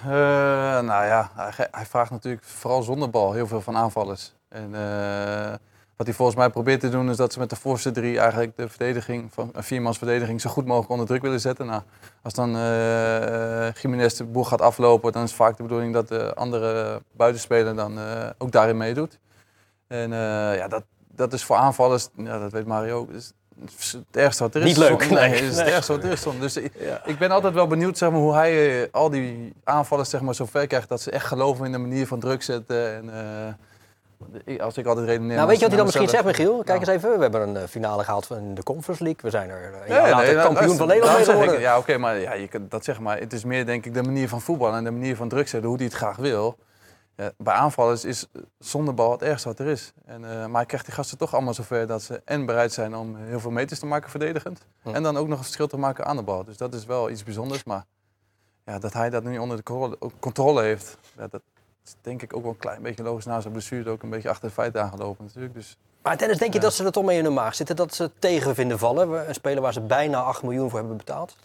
[0.03, 4.33] Eh, nou ja, hij, hij vraagt natuurlijk vooral zonder bal heel veel van aanvallers.
[4.49, 5.53] En eh,
[5.95, 8.57] wat hij volgens mij probeert te doen is dat ze met de voorste drie eigenlijk
[8.57, 11.65] de verdediging, van een viermans verdediging, zo goed mogelijk onder druk willen zetten.
[11.65, 11.81] Nou,
[12.21, 16.33] als dan eh Jiménez de boel gaat aflopen, dan is vaak de bedoeling dat de
[16.33, 19.19] andere buitenspeler dan eh, ook daarin meedoet.
[19.87, 23.09] En eh, ja, dat, dat is voor aanvallers, ja, dat weet Mario ook,
[23.61, 24.67] het ergste wat er is.
[24.67, 25.29] Niet leuk, Nee, nee.
[25.29, 25.73] het is het Nee.
[25.73, 26.23] ergste wat er is.
[26.39, 26.71] Dus ik,
[27.05, 30.35] ik ben altijd wel benieuwd zeg maar, hoe hij eh, al die aanvallers zeg maar,
[30.35, 32.93] zo ver krijgt dat ze echt geloven in de manier van druk zetten.
[32.95, 33.09] En,
[34.45, 35.35] eh, als ik altijd redeneer...
[35.35, 36.63] Nou, weet je wat hij dan misschien zegt, Michiel?
[36.63, 39.21] Kijk eens even, we hebben een eh, finale gehaald van de Conference League.
[39.23, 41.59] We zijn er een Ja, nee, nou, kampioen luister, van Nederland zeg geworden.
[41.59, 43.03] Ja, oké, maar ja, je kunt dat zeggen.
[43.03, 45.47] Maar het is meer denk ik de manier van voetballen en de manier van druk
[45.47, 46.57] zetten, hoe hij het graag wil.
[47.21, 48.27] Ja, bij aanvallers is
[48.59, 49.93] zonder bal het ergste wat er is.
[50.05, 52.95] En, eh, maar hij krijgt die gasten toch allemaal zover dat ze en bereid zijn
[52.95, 54.65] om heel veel meters te maken verdedigend.
[54.83, 56.43] En dan ook nog een verschil te maken aan de bal.
[56.43, 57.63] Dus dat is wel iets bijzonders.
[57.63, 57.85] Maar
[58.65, 61.41] ja, dat hij dat nu onder de controle, heeft, ja, dat
[61.85, 63.25] is denk ik ook wel een klein beetje logisch.
[63.25, 65.53] Na zijn blessure ook een beetje achter de feiten aangelopen natuurlijk.
[65.53, 67.75] Dus Maar Dennis, denk je dat ze er toch mee in de maag zitten?
[67.75, 69.27] Dat ze tegen vinden vallen?
[69.27, 71.35] Een speler waar ze bijna 8 miljoen voor hebben betaald?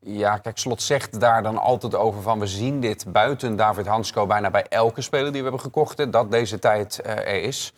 [0.00, 2.38] Ja, kijk, Slot zegt daar dan altijd over van...
[2.38, 6.12] we zien dit buiten David Hansko bijna bij elke speler die we hebben gekocht...
[6.12, 7.72] dat deze tijd eh, er is.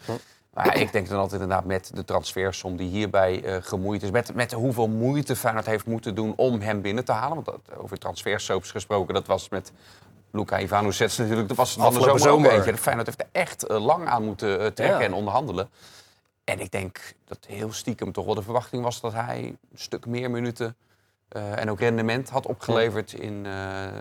[0.54, 4.10] Maar ik denk dan altijd inderdaad met de transfersom die hierbij eh, gemoeid is...
[4.10, 7.34] Met, met hoeveel moeite Feyenoord heeft moeten doen om hem binnen te halen.
[7.34, 9.72] Want dat, over transfersoops gesproken, dat was met
[10.30, 11.48] Luka Ivanovic natuurlijk...
[11.48, 12.50] dat was van de zomer ook zomer.
[12.50, 12.76] eentje.
[12.76, 15.04] Feyenoord heeft er echt eh, lang aan moeten trekken Ja.
[15.04, 15.68] en onderhandelen.
[16.44, 19.00] En ik denk dat heel stiekem toch wel de verwachting was...
[19.00, 20.76] dat hij een stuk meer minuten...
[21.30, 23.92] eh, en ook rendement had opgeleverd in eh, eh,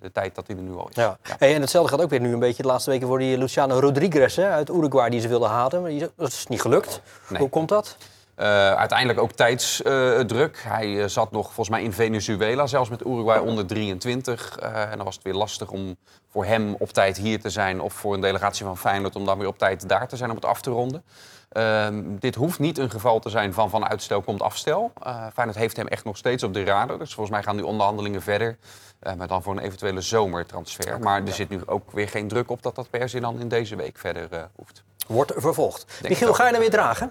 [0.00, 0.94] de tijd dat hij er nu al is.
[0.94, 1.18] Ja.
[1.38, 3.78] Hey, en hetzelfde gaat ook weer nu een beetje de laatste weken voor die Luciano
[3.78, 5.80] Rodriguez hè, uit Uruguay die ze wilden halen.
[5.80, 7.00] Maar die, dat is niet gelukt.
[7.28, 7.40] Nee.
[7.40, 7.96] Hoe komt dat?
[8.36, 10.62] Uiteindelijk ook tijdsdruk.
[10.62, 14.58] hij zat nog volgens mij in Venezuela, zelfs met Uruguay onder 23.
[14.58, 15.96] Eh, en dan was het weer lastig om
[16.30, 17.80] voor hem op tijd hier te zijn...
[17.80, 20.36] of voor een delegatie van Feyenoord om dan weer op tijd daar te zijn om
[20.36, 21.04] het af te ronden.
[21.58, 24.92] Ehm, dit hoeft niet een geval te zijn van van uitstel komt afstel.
[25.02, 26.98] Eh Feyenoord heeft hem echt nog steeds op de radar.
[26.98, 28.58] Dus volgens mij gaan die onderhandelingen verder.
[29.00, 31.00] eh, maar dan voor een eventuele zomertransfer.
[31.00, 33.48] maar er zit nu ook weer geen druk op dat dat per se dan in
[33.48, 34.82] deze week verder eh, hoeft.
[35.06, 36.00] Wordt vervolgd.
[36.08, 37.10] Michiel, ga je hem weer dragen?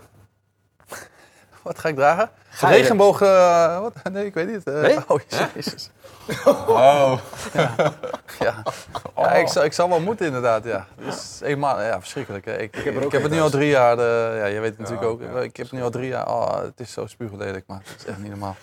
[1.67, 2.29] Wat ga ik dragen?
[2.49, 3.21] Ga Regenboog...
[3.21, 3.93] eh, wat?
[4.11, 4.63] Nee, ik weet niet.
[4.63, 4.97] Eh, Nee?
[5.07, 5.19] Oh,
[5.53, 5.89] jezus.
[6.45, 7.17] Oh.
[7.53, 7.75] Ja,
[8.39, 8.63] ja.
[9.15, 10.87] ja ik, zal, ik zal wel moeten inderdaad, ja.
[11.01, 12.45] Het is eenmaal, ja, verschrikkelijk.
[12.45, 12.57] Hè.
[12.57, 14.69] Ik, ik, heb er ook heb het nu al drie jaar, de, ja, je weet
[14.69, 15.21] het natuurlijk ook.
[15.21, 15.39] ja.
[15.41, 18.05] Ik heb het nu al drie jaar, oh, het is zo spuuglelijk, maar het is
[18.05, 18.55] echt niet normaal.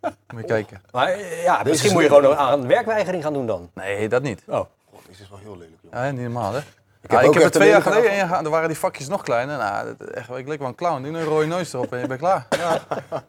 [0.32, 0.82] Moet je kijken.
[0.90, 3.70] Maar eh, ja, misschien moet je gewoon aan werkweigering gaan doen dan.
[3.74, 4.42] Nee, dat niet.
[4.46, 4.54] Oh.
[4.54, 5.92] God, dit is wel heel lelijk, joh.
[5.92, 6.60] Ja, niet normaal, hè?
[7.00, 8.42] Ik heb ook ik heb er twee jaar geleden ingegaan.
[8.42, 9.58] Dan waren die vakjes nog kleiner.
[9.58, 11.02] Nou, echt, ik leek wel een clown.
[11.02, 12.46] Doe een rode neus erop en je bent klaar.
[12.50, 12.80] Ja.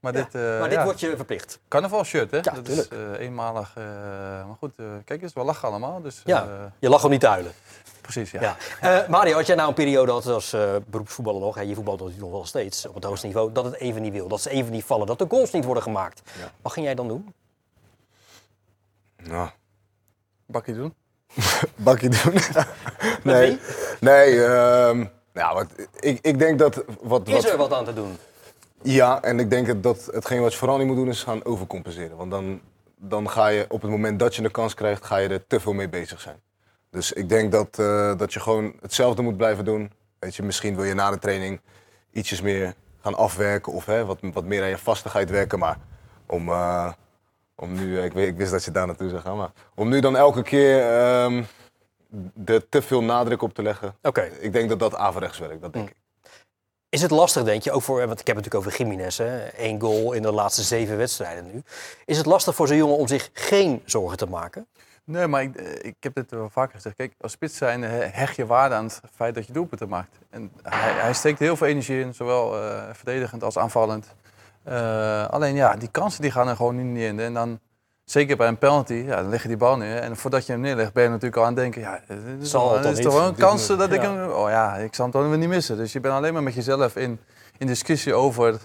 [0.00, 0.84] Maar dit, eh Maar dit ja.
[0.84, 1.58] wordt je verplicht.
[1.68, 2.36] Carnaval shirt, hè?
[2.36, 3.72] Ja, dat is eh, eenmalig.
[3.76, 3.84] eh,
[4.46, 6.02] maar goed, eh, kijk eens, we lachen allemaal.
[6.02, 7.52] Dus, Ja, je lag om niet te huilen.
[8.00, 8.40] precies, ja.
[8.40, 8.56] Ja.
[9.02, 11.98] Eh, Mario, als jij nou een periode had als eh, beroepsvoetballer nog, hè, je voetbalt
[11.98, 14.50] natuurlijk nog wel steeds op het hoogste niveau, dat het even niet wil, dat ze
[14.50, 16.22] even niet vallen, dat de goals niet worden gemaakt.
[16.38, 16.50] Ja.
[16.62, 17.34] Wat ging jij dan doen?
[19.16, 19.48] Nou,
[20.46, 20.94] Bakkie doen.
[21.76, 22.34] bakje doen.
[23.32, 23.58] nee,
[24.00, 24.38] nee
[25.34, 25.66] ja, wat,
[25.98, 26.84] ik, ik denk dat...
[27.00, 28.18] Wat, Is wat, er wat aan te doen?
[28.82, 32.16] Ja, en ik denk dat hetgeen wat je vooral niet moet doen is gaan overcompenseren.
[32.16, 32.60] Want dan,
[32.96, 35.60] dan ga je op het moment dat je een kans krijgt, ga je er te
[35.60, 36.40] veel mee bezig zijn.
[36.90, 39.92] Dus ik denk dat, eh, dat je gewoon hetzelfde moet blijven doen.
[40.18, 41.60] Weet je, misschien wil je na de training
[42.12, 45.58] ietsjes meer gaan afwerken of hè, wat, wat meer aan je vastigheid werken.
[45.58, 45.78] Maar
[46.26, 46.92] om, eh,
[47.60, 49.88] om nu, eh, ik, weet, ik wist dat je daar naartoe zou gaan, maar om
[49.88, 51.42] nu dan elke keer ehm
[52.44, 53.96] er te veel nadruk op te leggen.
[54.02, 54.30] Oké.
[54.40, 55.96] Ik denk dat dat averechts werkt, dat denk ik.
[56.88, 59.46] Is het lastig, denk je, ook voor, want ik heb het natuurlijk over Jiménez, hè,
[59.46, 61.62] één goal in de laatste zeven wedstrijden nu.
[62.04, 64.66] Is het lastig voor zo'n jongen om zich geen zorgen te maken?
[65.04, 66.96] Nee, maar ik, eh, ik heb dit wel vaker gezegd.
[66.96, 70.18] Kijk, als spits zijn eh, hecht je waarde aan het feit dat je doelpunten maakt.
[70.30, 74.14] En hij, hij steekt heel veel energie in, zowel eh, verdedigend als aanvallend.
[74.64, 77.20] Eh, alleen ja, die kansen die gaan er gewoon niet in.
[77.20, 77.60] En dan,
[78.04, 79.96] zeker bij een penalty, ja, dan leg je die bal neer.
[79.96, 81.80] En voordat je hem neerlegt, ben je natuurlijk al aan het denken...
[81.80, 82.00] Ja,
[82.40, 84.30] is, Zal toch, is wel een kans dat ik hem...
[84.30, 85.76] Oh ja, ik zal hem toch niet missen.
[85.76, 87.20] Dus je bent alleen maar met jezelf in,
[87.58, 88.58] in discussie over...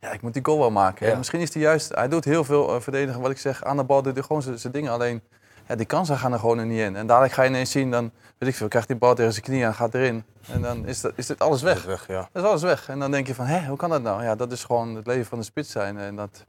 [0.00, 1.06] Ja, ik moet die goal wel maken.
[1.06, 1.16] Ja.
[1.16, 1.94] Misschien is hij juist...
[1.94, 3.64] Hij doet heel veel eh, verdedigen, wat ik zeg.
[3.64, 4.92] Aan de bal doet hij gewoon zijn dingen.
[4.92, 5.22] Alleen
[5.68, 6.96] ja, die kansen gaan er gewoon er niet in.
[6.96, 9.44] En dadelijk ga je ineens zien, dan weet ik veel, krijgt die bal tegen zijn
[9.44, 10.24] knie en gaat erin.
[10.50, 11.84] En dan is, dat, is dit alles weg.
[11.84, 12.28] Weg, ja.
[12.32, 12.88] Dat is alles weg.
[12.88, 14.22] En dan denk je van, hé, hoe kan dat nou?
[14.22, 15.98] Ja, dat is gewoon het leven van de spits zijn.
[15.98, 16.44] En dat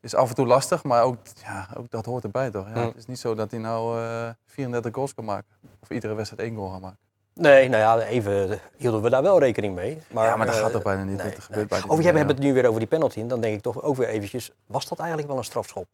[0.00, 2.66] is af en toe lastig, maar ook, ja, ook dat hoort erbij toch?
[2.74, 2.80] Ja.
[2.86, 5.48] Het is niet zo dat hij nou eh 34 goals kan maken.
[5.82, 6.98] Of iedere wedstrijd één goal gaat maken.
[7.34, 10.02] Nee, nou ja, even hielden we daar wel rekening mee.
[10.10, 11.16] Maar, ja, maar dat eh, gaat toch bijna niet.
[11.16, 13.20] nee, dat gebeurt bijna jij hebt het nu weer over die penalty.
[13.20, 15.86] En dan denk ik toch ook weer eventjes, was dat eigenlijk wel een strafschop?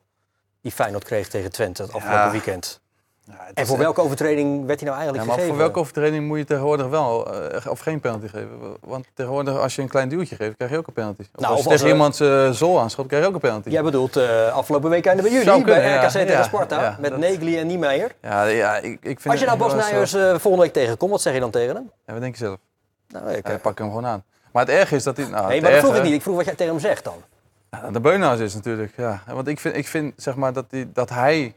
[0.62, 2.31] Die Feyenoord kreeg tegen Twente het afgelopen Ja.
[2.31, 2.81] weekend.
[3.25, 5.48] Ja, het En voor welke overtreding werd hij nou Ja, eigenlijk maar gegeven?
[5.48, 8.48] voor welke overtreding moet je tegenwoordig wel eh, of geen penalty geven?
[8.81, 11.20] Want tegenwoordig als je een klein duwtje geeft, krijg je ook een penalty.
[11.20, 13.35] Of Nou, als of je als tegen er- iemand zijn zool aanschopt, krijg je ook
[13.35, 13.68] een penalty.
[13.68, 16.03] Jij bedoelt eh, afgelopen week einde bij jullie, kunnen, bij ja.
[16.03, 18.14] RKC tegen Sparta, ja, met dat- Negli en Niemeyer.
[18.22, 20.59] Ja, ja ik, ik vind Als je nou het Bas wel zo- Nijers eh, volgende
[20.64, 21.90] week tegenkomt, wat zeg je dan tegen hem?
[22.07, 22.57] Ja, wat denk je zelf?
[23.09, 24.25] Nou, ik, pak hem gewoon aan.
[24.53, 25.27] Maar het erge is dat hij...
[25.27, 26.12] Nou, nee, maar dat vroeg ik niet.
[26.12, 27.14] Ik vroeg wat jij tegen hem zegt dan.
[27.93, 29.23] De Beunhaus is natuurlijk, ja.
[29.27, 31.55] Want ik vind, ik vind zeg maar, dat, die, dat hij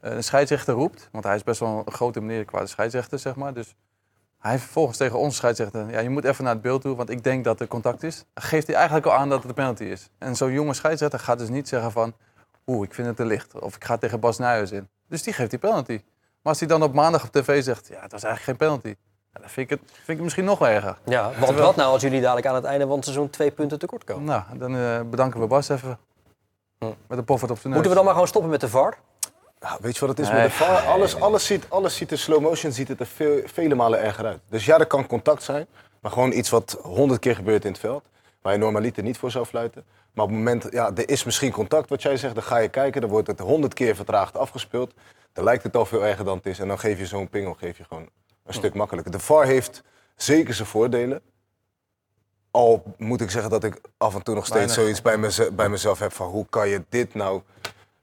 [0.00, 1.08] eh, een scheidsrechter roept.
[1.12, 3.54] Want hij is best wel een grote meneer qua scheidsrechter, zeg maar.
[3.54, 3.74] Dus
[4.38, 7.24] Hij vervolgens tegen ons scheidsrechter, ja, je moet even naar het beeld toe, want ik
[7.24, 8.24] denk dat er contact is.
[8.34, 10.10] Geeft hij eigenlijk al aan dat het een penalty is.
[10.18, 12.14] En zo'n jonge scheidsrechter gaat dus niet zeggen van,
[12.66, 13.60] oeh, ik vind het te licht.
[13.60, 14.88] Of ik ga tegen Bas Nijhuis in.
[15.08, 15.92] Dus die geeft die penalty.
[16.42, 18.94] Maar als hij dan op maandag op tv zegt, ja, het was eigenlijk geen penalty.
[19.36, 20.96] Ja, dan vind ik, het, vind ik het misschien nog wel erger.
[21.04, 23.50] Ja, want Terwijl- wat nou als jullie dadelijk aan het einde van het seizoen twee
[23.50, 24.24] punten tekort komen?
[24.24, 25.98] Nou, dan eh, bedanken we Bas even.
[26.78, 26.86] Hm.
[27.06, 27.82] Met een poffert op zijn neus.
[27.82, 28.98] Moeten we dan maar gewoon stoppen met de VAR?
[29.60, 30.40] Ja, weet je wat het is Nee.
[30.42, 30.80] met de VAR?
[30.86, 34.26] Alles, alles, ziet, alles ziet in slow motion ziet het er veel, vele malen erger
[34.26, 34.40] uit.
[34.48, 35.66] Dus ja, er kan contact zijn.
[36.00, 38.04] Maar gewoon iets wat honderd keer gebeurt in het veld.
[38.42, 39.84] Waar je normaliter niet voor zou fluiten.
[40.12, 42.34] Maar op het moment, ja, er is misschien contact wat jij zegt.
[42.34, 44.92] Dan ga je kijken, dan wordt het honderd keer vertraagd afgespeeld.
[45.32, 46.58] Dan lijkt het al veel erger dan het is.
[46.58, 48.08] En dan geef je zo'n pingel geef je gewoon
[48.46, 49.12] een stuk makkelijker.
[49.12, 49.82] De VAR heeft
[50.16, 51.20] zeker zijn voordelen.
[52.50, 55.02] Al moet ik zeggen dat ik af en toe nog steeds Weinig.
[55.02, 57.42] zoiets bij, bij mezelf heb van hoe kan je dit nou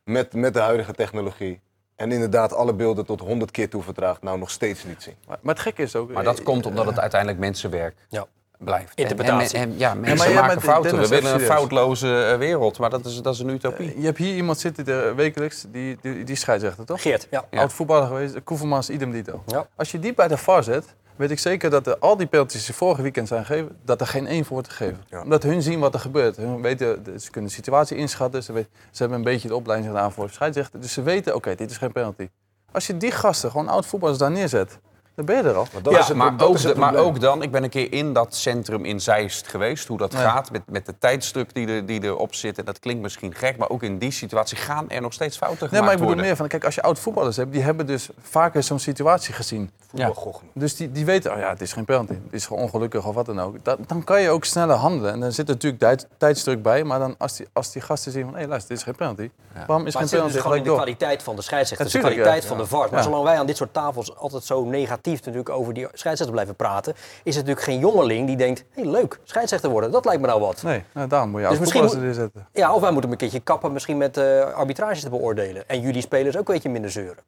[0.03, 1.61] met, met de huidige technologie
[1.95, 5.15] en inderdaad alle beelden tot 100 keer toe vertraagd nou nog steeds niet zien.
[5.27, 6.11] Maar, maar het gekke is ook...
[6.11, 8.27] Maar dat komt omdat het uiteindelijk mensenwerk Ja.
[8.57, 8.91] Blijft.
[8.95, 9.57] Interpretatie.
[9.57, 10.91] En, en, en- ja, mensen maar jij maken fouten.
[10.91, 13.89] Dennis, We willen een foutloze eh, wereld, maar dat is, dat is een utopie.
[13.89, 17.01] Eh, Je hebt hier iemand zitten de, wekelijks, die, die, die scheidsrechter, toch?
[17.01, 17.43] Geert, ja.
[17.51, 17.59] Ja.
[17.59, 19.43] Oud voetballer geweest, Koevermans, idem dito.
[19.47, 19.67] Ja.
[19.75, 20.85] Als je die bij de VAR zet,
[21.15, 24.07] weet ik zeker dat er al die penalties die vorige weekend zijn gegeven, dat er
[24.07, 25.03] geen één voor wordt gegeven.
[25.09, 25.21] Ja.
[25.21, 26.35] Omdat hun zien wat er gebeurt.
[26.37, 29.91] Hun weten, ze kunnen de situatie inschatten, ze, weten, ze hebben een beetje de opleiding
[29.91, 30.81] gedaan voor scheidsrechter.
[30.81, 32.29] Dus ze weten, oké, dit is geen penalty.
[32.71, 34.79] Als je die gasten, gewoon oud voetballers, daar neerzet,
[35.15, 35.67] dan ben je er al.
[35.73, 37.51] Maar dat Ja, is het, maar, dat ook is het de- maar ook dan, ik
[37.51, 40.19] ben een keer in dat centrum in Zeist geweest, hoe dat Ja.
[40.19, 42.57] gaat met, met de tijdsdruk die, er, die erop zit.
[42.57, 45.57] En dat klinkt misschien gek, maar ook in die situatie gaan er nog steeds fouten
[45.57, 46.25] gemaakt Nee, maar ik bedoel worden.
[46.25, 49.71] meer van, kijk, als je oud voetballers hebt, die hebben dus vaker zo'n situatie gezien.
[49.89, 50.47] Voetbalgoochem.
[50.53, 52.13] Dus die, die weten, oh ja, het is geen penalty.
[52.13, 53.55] Het is gewoon ongelukkig of wat dan ook.
[53.63, 55.13] Dat, dan kan je ook sneller handelen.
[55.13, 56.83] En dan zit er natuurlijk tijd, tijdsdruk bij.
[56.83, 59.29] Maar dan als, die, als die gasten zien van, hé luister, dit is geen penalty.
[59.67, 60.77] Waarom is Maar geen het zit penalty dus gewoon in gelijk de door?
[60.77, 62.47] kwaliteit van de scheidsrechter, de kwaliteit ja.
[62.47, 62.87] van de VAR.
[62.89, 63.01] Maar Ja.
[63.05, 66.93] zolang wij aan dit soort tafels altijd zo negatief natuurlijk over die scheidsrechter blijven praten,
[67.23, 70.27] is het natuurlijk geen jongeling die denkt, hé hey, leuk, scheidsrechter worden, dat lijkt me
[70.27, 70.63] nou wat.
[70.63, 72.47] Nee, nou, daarom moet je Dus misschien erin zetten.
[72.53, 75.67] Ja, of wij moeten een keertje kappen misschien met eh arbitrage te beoordelen.
[75.67, 77.23] En jullie spelers ook een beetje minder zeuren.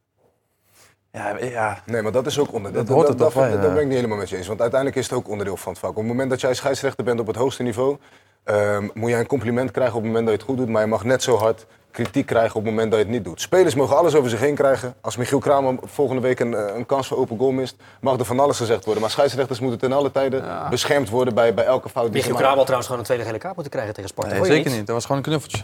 [1.16, 1.82] Ja, ja.
[1.86, 2.84] Nee, maar dat is ook onderdeel.
[2.84, 3.68] Dat hoort dat, toch bij, dat ja.
[3.68, 4.46] ben ik niet helemaal met je eens.
[4.46, 5.90] Want uiteindelijk is het ook onderdeel van het vak.
[5.90, 7.96] Op het moment dat jij scheidsrechter bent op het hoogste niveau,
[8.44, 10.68] ehm, moet jij een compliment krijgen op het moment dat je het goed doet.
[10.68, 13.24] Maar je mag net zo hard kritiek krijgen op het moment dat je het niet
[13.24, 13.40] doet.
[13.40, 14.94] Spelers mogen alles over zich heen krijgen.
[15.00, 18.24] Als Michiel Kramer volgende week een, eh, een kans voor open goal mist, mag er
[18.24, 19.02] van alles gezegd worden.
[19.02, 22.34] Maar scheidsrechters moeten ten alle tijden beschermd worden bij, bij elke fout die ze Michiel.
[22.36, 24.34] Kramer had trouwens gewoon een tweede gele kaart moeten krijgen tegen Sparta.
[24.34, 24.86] Nee, zeker niet.
[24.86, 25.62] Dat was gewoon een knuffeltje.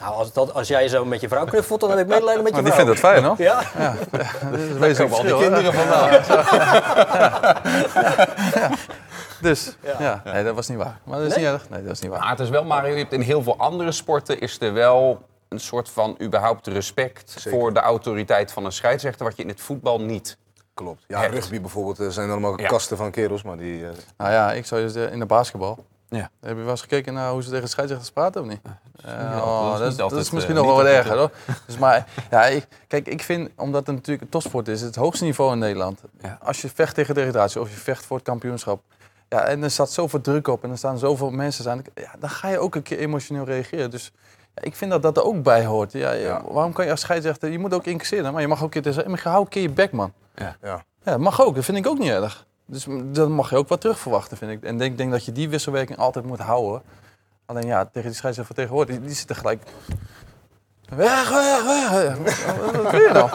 [0.00, 2.54] Nou, als, dat, als jij zo met je vrouw knuffelt, dan heb ik medelijden met
[2.54, 3.34] je Maar die vindt het fijn, hoor.
[3.38, 3.62] Ja?
[4.50, 6.10] Dat is wezenlijk al die kinderen vandaan.
[9.40, 10.22] Dus, ja.
[10.24, 10.98] Nee, dat was niet waar.
[11.04, 11.44] Maar dat is Nee?
[11.44, 11.68] niet erg.
[11.68, 12.20] Nee, dat is niet waar.
[12.20, 15.22] Maar het is wel, Mario, je hebt in heel veel andere sporten is er wel
[15.54, 17.50] een soort van überhaupt respect Zeker.
[17.50, 20.36] voor de autoriteit van een scheidsrechter, wat je in het voetbal niet.
[20.74, 21.04] Klopt.
[21.08, 21.34] Ja, Hebt.
[21.34, 22.66] rugby bijvoorbeeld zijn allemaal Ja.
[22.66, 23.86] kasten van kerels, maar die...
[23.86, 25.84] eh, Nou ja, ik zou je zeggen, in de basketbal.
[26.08, 26.30] Ja.
[26.40, 28.60] Heb je wel eens gekeken naar hoe ze tegen scheidsrechters praten of niet?
[29.06, 31.30] Oh, dat, niet is, dat altijd, is misschien nog wel wat erger hoor.
[31.66, 35.24] Dus maar, ja, ik, kijk, ik vind, omdat het natuurlijk een topsport is, het hoogste
[35.24, 36.00] niveau in Nederland.
[36.20, 36.38] Ja.
[36.42, 38.82] Als je vecht tegen degradatie of je vecht voor het kampioenschap.
[39.34, 41.82] Ja, en er staat zoveel druk op en er staan zoveel mensen aan.
[41.94, 43.90] Ja, dan ga je ook een keer emotioneel reageren.
[43.90, 44.12] Dus
[44.54, 45.92] ja, ik vind dat dat er ook bij hoort.
[45.92, 46.42] Ja, ja, Ja.
[46.48, 48.82] Waarom kan je als scheidsrechter, je moet ook incasseren, maar je mag ook een keer
[48.82, 50.12] tegen zeggen, hou een keer je bek man.
[50.36, 50.56] ja.
[50.62, 51.54] Ja, dat mag ook.
[51.54, 52.46] Dat vind ik ook niet erg.
[52.66, 54.62] Dus dan mag je ook wat terug verwachten, vind ik.
[54.62, 56.82] En ik denk, denk dat je die wisselwerking altijd moet houden.
[57.46, 59.62] Alleen ja, tegen die scheidsrechter van tegenwoordig, die, die zitten gelijk...
[60.88, 62.16] Weg, weg, weg.
[62.82, 63.30] Wat wil je nou?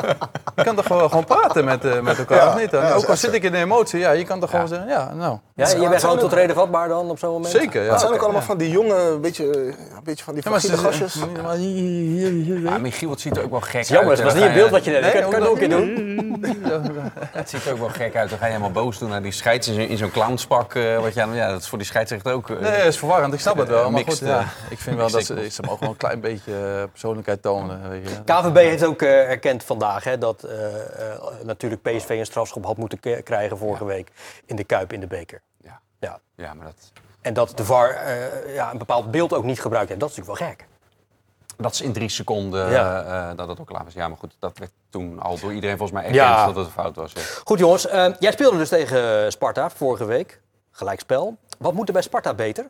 [0.56, 2.72] Je kan toch gewoon, gewoon praten met, eh, met elkaar, Ja, of niet?
[2.72, 2.84] Dan?
[2.84, 5.14] ja, ook al zit ik in de emotie, ja, je kan toch gewoon zeggen, ja,
[5.14, 5.40] nou.
[5.60, 7.52] Ja, je bent gewoon tot reden vatbaar dan op zo'n moment?
[7.52, 7.92] Zeker, ja.
[7.92, 10.78] het zijn ook allemaal van die jonge, een beetje, eh, een beetje van die fragiele
[10.78, 11.16] gastjes.
[11.44, 12.60] maar hier, hier, hier, hier.
[12.60, 14.18] Ja, Michiel, het ziet er ook wel gek is jammer, uit.
[14.18, 15.02] het was niet een beeld wat je net.
[15.02, 17.14] Nee, ik kan ook nog een keer dat- doen.
[17.32, 18.30] Het ziet er ook wel gek uit.
[18.30, 20.76] Dan ga je helemaal boos doen naar die scheids in zo'n- clownspak.
[20.76, 22.50] eh, wat je ja, dat is voor die scheidsrechter ook.
[22.50, 23.82] eh, Nee, dat is verwarrend, ik snap het wel.
[23.82, 26.88] Maar mixed, goed, ja, ik vind wel dat ze, ze mogen wel een klein beetje
[26.92, 27.90] persoonlijkheid tonen.
[27.90, 28.16] Weet je.
[28.26, 32.78] KVB heeft ook eh, erkend vandaag hè, dat eh, eh, natuurlijk PSV een strafschop had
[32.78, 34.12] moeten krijgen vorige week
[34.46, 35.42] in de Kuip in de beker.
[36.00, 36.20] Ja.
[36.36, 36.54] Ja.
[36.54, 40.02] maar dat, En dat de VAR eh, ja, een bepaald beeld ook niet gebruikt heeft.
[40.02, 40.68] Dat is natuurlijk wel gek.
[41.58, 43.04] dat is in drie seconden Ja.
[43.30, 43.94] eh, dat het ook klaar was.
[43.94, 46.46] Ja, maar goed, dat werd toen al door iedereen volgens mij erkend Ja.
[46.46, 47.12] dat het een fout was.
[47.14, 47.22] ja.
[47.44, 50.42] Goed jongens, eh, jij speelde dus tegen Sparta vorige week.
[50.72, 51.38] Gelijkspel.
[51.58, 52.70] Wat moet er bij Sparta beter?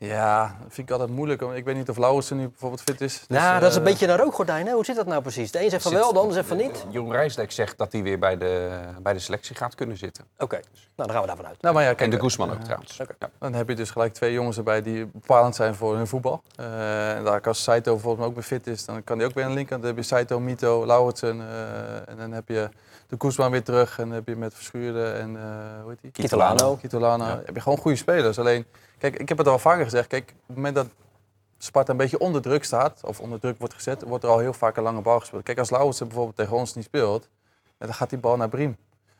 [0.00, 1.42] Eh, Ja, dat vind ik altijd moeilijk.
[1.42, 3.24] Ik weet niet of Lauwersen nu bijvoorbeeld fit is.
[3.28, 4.66] Dus, nou, dat is een eh, beetje een rookgordijn.
[4.66, 4.72] Hè?
[4.72, 5.50] Hoe zit dat nou precies?
[5.52, 6.84] De een zegt van Zit- wel, de ander zegt van niet.
[6.90, 10.24] Jeroen Rijsdijk zegt dat hij weer bij de, bij de selectie gaat kunnen zitten.
[10.38, 10.62] Oké, nou
[10.94, 11.62] dan gaan we daarvan uit.
[11.62, 13.00] Nou, maar ja, En de Guzman ook trouwens.
[13.00, 13.14] Oké.
[13.18, 13.30] Ja.
[13.38, 16.42] Dan heb je dus gelijk twee jongens erbij die bepalend zijn voor hun voetbal.
[16.56, 19.44] Eh, en daar als Saito bijvoorbeeld ook weer fit is, dan kan hij ook weer
[19.44, 19.84] aan de linkerkant.
[19.86, 21.40] Dan heb je Saito, Mito, Lauwersen.
[21.40, 22.68] eh, en dan heb je
[23.10, 23.98] de Koesman weer terug.
[23.98, 26.10] En dan heb je met Verschuren en eh hoe heet die?
[26.10, 26.76] Kitolano.
[26.76, 27.24] Kitolano.
[27.24, 28.38] Heb je gewoon goede spelers.
[28.38, 28.66] Alleen,
[28.98, 30.06] kijk, ik heb het al vaker gezegd.
[30.06, 30.86] Kijk, op het moment dat
[31.58, 34.52] Sparta een beetje onder druk staat, of onder druk wordt gezet, wordt er al heel
[34.52, 35.42] vaak een lange bal gespeeld.
[35.42, 37.28] Kijk, als Lauwersen bijvoorbeeld tegen ons niet speelt,
[37.78, 38.76] dan gaat die bal naar Briem.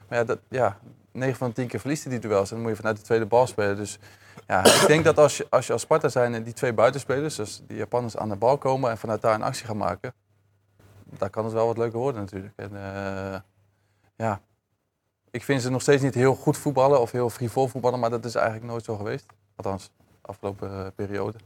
[0.09, 0.79] Maar ja, dat, ja,
[1.13, 2.49] 9 van de 10 keer verliest hij die duels.
[2.49, 3.77] En dan moet je vanuit de tweede bal spelen.
[3.77, 3.99] Dus
[4.47, 7.37] ja, ik denk dat als je als, je als Sparta zijn en die twee buitenspelers,
[7.37, 10.15] dus die Japanners aan de bal komen en vanuit daar een actie gaan maken,
[11.05, 12.53] daar kan het wel wat leuker worden natuurlijk.
[12.57, 13.41] En eh,
[14.21, 14.41] ja,
[15.31, 18.25] ik vind ze nog steeds niet heel goed voetballen of heel frivol voetballen, maar dat
[18.25, 19.27] is eigenlijk nooit zo geweest.
[19.57, 19.91] Althans,
[20.23, 21.39] de afgelopen eh, periode.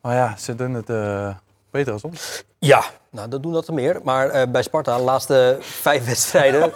[0.00, 1.36] Maar ja, ze doen het eh,
[1.70, 2.44] beter als ons.
[2.58, 4.00] Ja, nou dat doen dat er meer.
[4.04, 6.60] Maar eh, bij Sparta, de laatste vijf wedstrijden.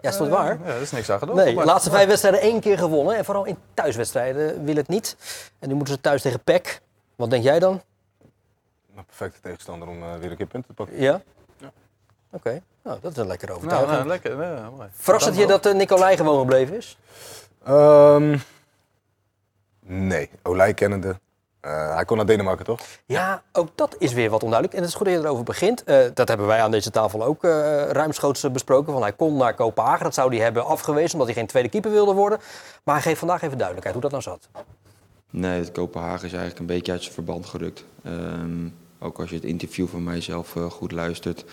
[0.00, 0.58] ja, is dat waar?
[0.64, 1.36] Ja, dat is niks aan gedaan.
[1.36, 3.16] Nee, de laatste vijf wedstrijden één keer gewonnen.
[3.16, 5.16] En vooral in thuiswedstrijden wil het niet.
[5.58, 6.80] En nu moeten ze thuis tegen PEC.
[7.16, 7.82] Wat denk jij dan?
[8.96, 11.00] Een perfecte tegenstander om weer een keer punten te pakken.
[11.00, 11.20] Ja?
[12.30, 13.96] Oké, nou, dat is een lekkere Nou, overtuiging.
[13.96, 14.42] nou, lekker.
[14.42, 14.88] Ja, mooi.
[14.92, 16.98] Verrast het je dat uh, Nicolai gewoon gebleven is?
[17.64, 18.38] Ehm,
[19.80, 21.16] nee, Olij kennende.
[21.60, 22.80] Eh, hij kon naar Denemarken, toch?
[23.06, 24.76] Ja, ook dat is weer wat onduidelijk.
[24.78, 25.84] En het is goed dat je erover begint.
[25.84, 27.50] Eh, dat hebben wij aan deze tafel ook eh,
[27.90, 28.92] ruimschoots besproken.
[28.92, 30.04] Van hij kon naar Kopenhagen.
[30.04, 32.38] Dat zou hij hebben afgewezen omdat hij geen tweede keeper wilde worden.
[32.84, 34.48] Maar hij geeft vandaag even duidelijkheid hoe dat nou zat.
[35.30, 37.84] Nee, het Kopenhagen is eigenlijk een beetje uit zijn verband gerukt.
[38.04, 38.66] Ehm,
[38.98, 41.44] ook als je het interview van mijzelf eh, goed luistert,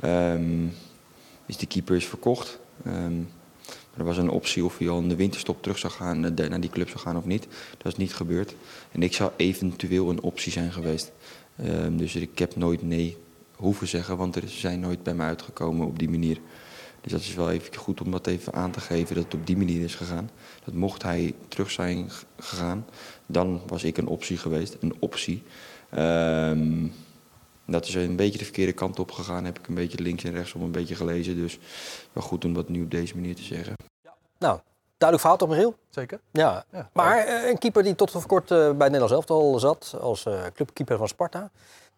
[0.00, 0.66] ehm,
[1.46, 2.58] is de keeper is verkocht.
[2.84, 3.20] Ehm,
[3.96, 6.60] er was een optie of hij al in de winterstop terug zou gaan, eh, naar
[6.60, 7.46] die club zou gaan of niet.
[7.78, 8.54] Dat is niet gebeurd.
[8.92, 11.12] En ik zou eventueel een optie zijn geweest.
[11.56, 13.16] Ehm, dus ik heb nooit nee
[13.56, 16.38] hoeven zeggen, want er zijn nooit bij mij uitgekomen op die manier.
[17.00, 19.46] Dus dat is wel even goed om dat even aan te geven dat het op
[19.46, 20.30] die manier is gegaan.
[20.64, 22.86] Dat mocht hij terug zijn gegaan,
[23.26, 24.76] dan was ik een optie geweest.
[24.80, 25.42] Een optie.
[25.94, 26.86] Ehm,
[27.66, 29.44] dat is een beetje de verkeerde kant op gegaan.
[29.44, 31.36] Heb ik een beetje links en rechts om een beetje gelezen.
[31.36, 31.58] Dus
[32.12, 33.74] wel goed om dat nu op deze manier te zeggen.
[34.38, 34.60] Nou,
[34.98, 35.74] duidelijk verhaal toch, Michiel?
[35.90, 36.20] Zeker.
[36.30, 36.64] Ja.
[36.72, 36.90] Ja.
[36.92, 40.26] Maar eh, een keeper die tot voor kort eh, bij het Nederlands elftal zat, als
[40.26, 41.50] eh, clubkeeper van Sparta,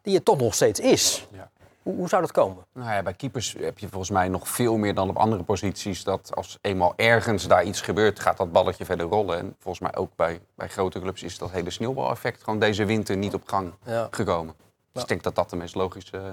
[0.02, 1.28] die het toch nog steeds is.
[1.32, 1.50] Ja.
[1.84, 2.64] Hoe, hoe zou dat komen?
[2.72, 6.04] Nou ja, bij keepers heb je volgens mij nog veel meer dan op andere posities.
[6.04, 9.38] Dat als eenmaal ergens daar iets gebeurt, gaat dat balletje verder rollen.
[9.38, 13.16] En volgens mij ook bij, bij grote clubs is dat hele sneeuwbaleffect gewoon deze winter
[13.16, 14.08] niet op gang Ja.
[14.10, 14.54] gekomen.
[14.58, 15.00] Dus Ja.
[15.00, 16.32] ik denk dat dat de meest logische eh,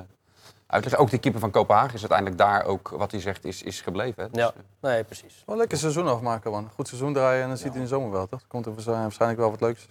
[0.68, 1.00] uitleg is.
[1.00, 4.24] Ook de keeper van Kopenhagen is uiteindelijk daar ook, wat hij zegt, is, is gebleven.
[4.24, 4.30] Hè?
[4.30, 4.62] Dus, Ja, eh,
[4.92, 5.44] nee, precies.
[5.46, 6.70] Wel een lekker seizoen afmaken, man.
[6.76, 8.40] Goed seizoen draaien en dan ziet hij in de zomer wel, toch?
[8.40, 9.88] Dan komt er waarschijnlijk wel wat leuks.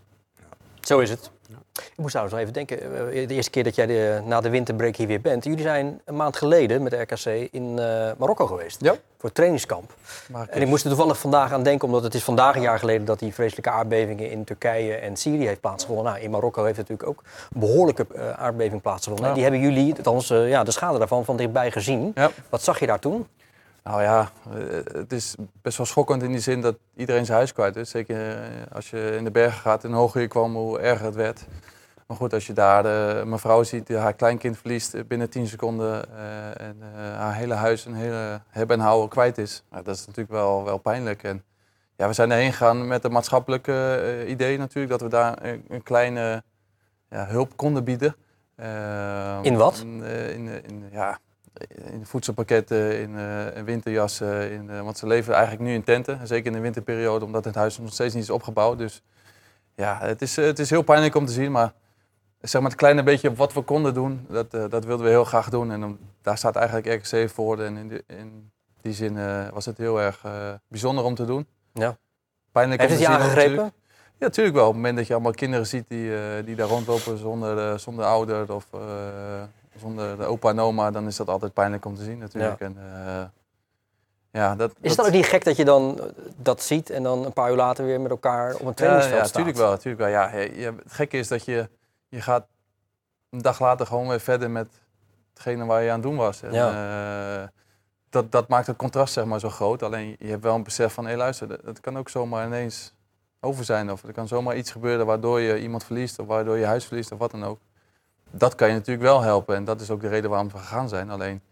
[0.81, 1.31] Zo is het.
[1.75, 4.49] Ik moest trouwens nog even denken, eh, de eerste keer dat jij de, na de
[4.49, 5.45] winterbreak hier weer bent.
[5.45, 8.81] Jullie zijn een maand geleden met de RKC in eh, Marokko geweest.
[8.81, 8.91] Ja.
[8.91, 9.95] Voor het trainingskamp.
[10.49, 13.05] En ik moest er toevallig vandaag aan denken, omdat het is vandaag een jaar geleden
[13.05, 16.13] dat die vreselijke aardbevingen in Turkije en Syrië heeft plaatsgevonden.
[16.13, 17.23] Nou, in Marokko heeft natuurlijk ook
[17.55, 19.29] een behoorlijke eh, aardbeving plaatsgevonden.
[19.29, 19.35] Ja.
[19.35, 22.13] Die hebben jullie, althans ja, de schade daarvan, van dichtbij gezien.
[22.15, 22.31] Ja.
[22.49, 23.27] Wat zag je daar toen?
[23.83, 27.53] Nou ja, eh, het is best wel schokkend in die zin dat iedereen zijn huis
[27.53, 27.91] kwijt is.
[27.91, 31.15] Zeker eh, als je in de bergen gaat en hoger je kwam, hoe erger het
[31.15, 31.47] werd.
[32.11, 35.31] Maar goed, als je daar eh, mijn vrouw ziet die haar kleinkind verliest eh, binnen
[35.31, 36.17] 10 seconden
[36.59, 36.77] en
[37.17, 39.63] haar hele huis en hele hebben en houden kwijt is.
[39.71, 41.23] Nou, dat is natuurlijk wel, wel pijnlijk.
[41.23, 41.45] En
[41.97, 45.83] ja, we zijn erheen gegaan met een maatschappelijke idee natuurlijk, dat we daar een, een
[45.83, 46.43] kleine
[47.11, 48.17] ja, hulp konden bieden.
[49.43, 49.79] In wat?
[49.79, 51.19] In, in, in, ja,
[51.69, 54.51] in voedselpakketten, in, eh, in winterjassen.
[54.51, 56.27] In, eh, want ze leven eigenlijk nu in tenten.
[56.27, 58.79] Zeker in de winterperiode, omdat het huis nog steeds niet is opgebouwd.
[58.79, 59.03] Dus
[59.75, 61.53] ja, het is, eh, het is heel pijnlijk om te zien.
[61.53, 61.73] Maar
[62.41, 65.49] zeg maar het kleine beetje wat we konden doen, dat, dat wilden we heel graag
[65.49, 65.73] doen.
[65.73, 67.61] En daar staat eigenlijk RKC voor.
[67.61, 69.19] En in die, in die zin
[69.53, 70.25] was het heel erg
[70.69, 71.47] bijzonder om te doen.
[71.73, 71.97] Ja.
[72.53, 73.73] Pijnlijk Heeft om het je aangegrepen?
[74.19, 74.67] Ja, natuurlijk wel.
[74.67, 76.13] Op het moment dat je allemaal kinderen ziet die,
[76.45, 78.67] die daar rondlopen zonder, zonder ouder of
[79.81, 82.61] zonder de opa en oma, dan is dat altijd pijnlijk om te zien natuurlijk.
[82.61, 83.23] En, eh,
[84.33, 87.03] ja, dat, Is het dan ook niet gek dat je dan eh, dat ziet en
[87.03, 89.39] dan een paar uur later weer met elkaar op een trainingsveld ja, staat?
[89.39, 89.79] natuurlijk wel.
[89.79, 90.11] Tuurlijk wel.
[90.11, 90.31] Ja,
[90.77, 91.69] het gekke is dat je,
[92.09, 92.47] je gaat
[93.31, 94.69] een dag later gewoon weer verder met
[95.33, 96.43] hetgene waar je aan het doen was.
[96.43, 97.49] En, eh,
[98.11, 99.83] dat, dat maakt het contrast zeg maar zo groot.
[99.83, 102.95] Alleen je hebt wel een besef van, hé luister, dat, dat kan ook zomaar ineens
[103.41, 103.91] over zijn.
[103.91, 107.13] Of er kan zomaar iets gebeuren waardoor je iemand verliest of waardoor je huis verliest
[107.13, 107.61] of wat dan ook.
[108.31, 110.89] Dat kan je natuurlijk wel helpen en dat is ook de reden waarom we gegaan
[110.89, 111.11] zijn.
[111.11, 111.43] Alleen,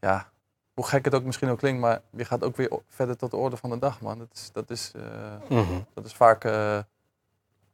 [0.00, 0.28] ja,
[0.74, 3.36] hoe gek het ook misschien ook klinkt, maar je gaat ook weer verder tot de
[3.36, 4.18] orde van de dag, man.
[4.18, 5.02] Dat is, dat is, eh,
[5.58, 5.78] Mhm.
[5.94, 6.78] dat is vaak eh,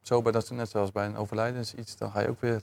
[0.00, 2.60] zo bij dat, net zoals bij een overlijden is iets, dan ga je ook weer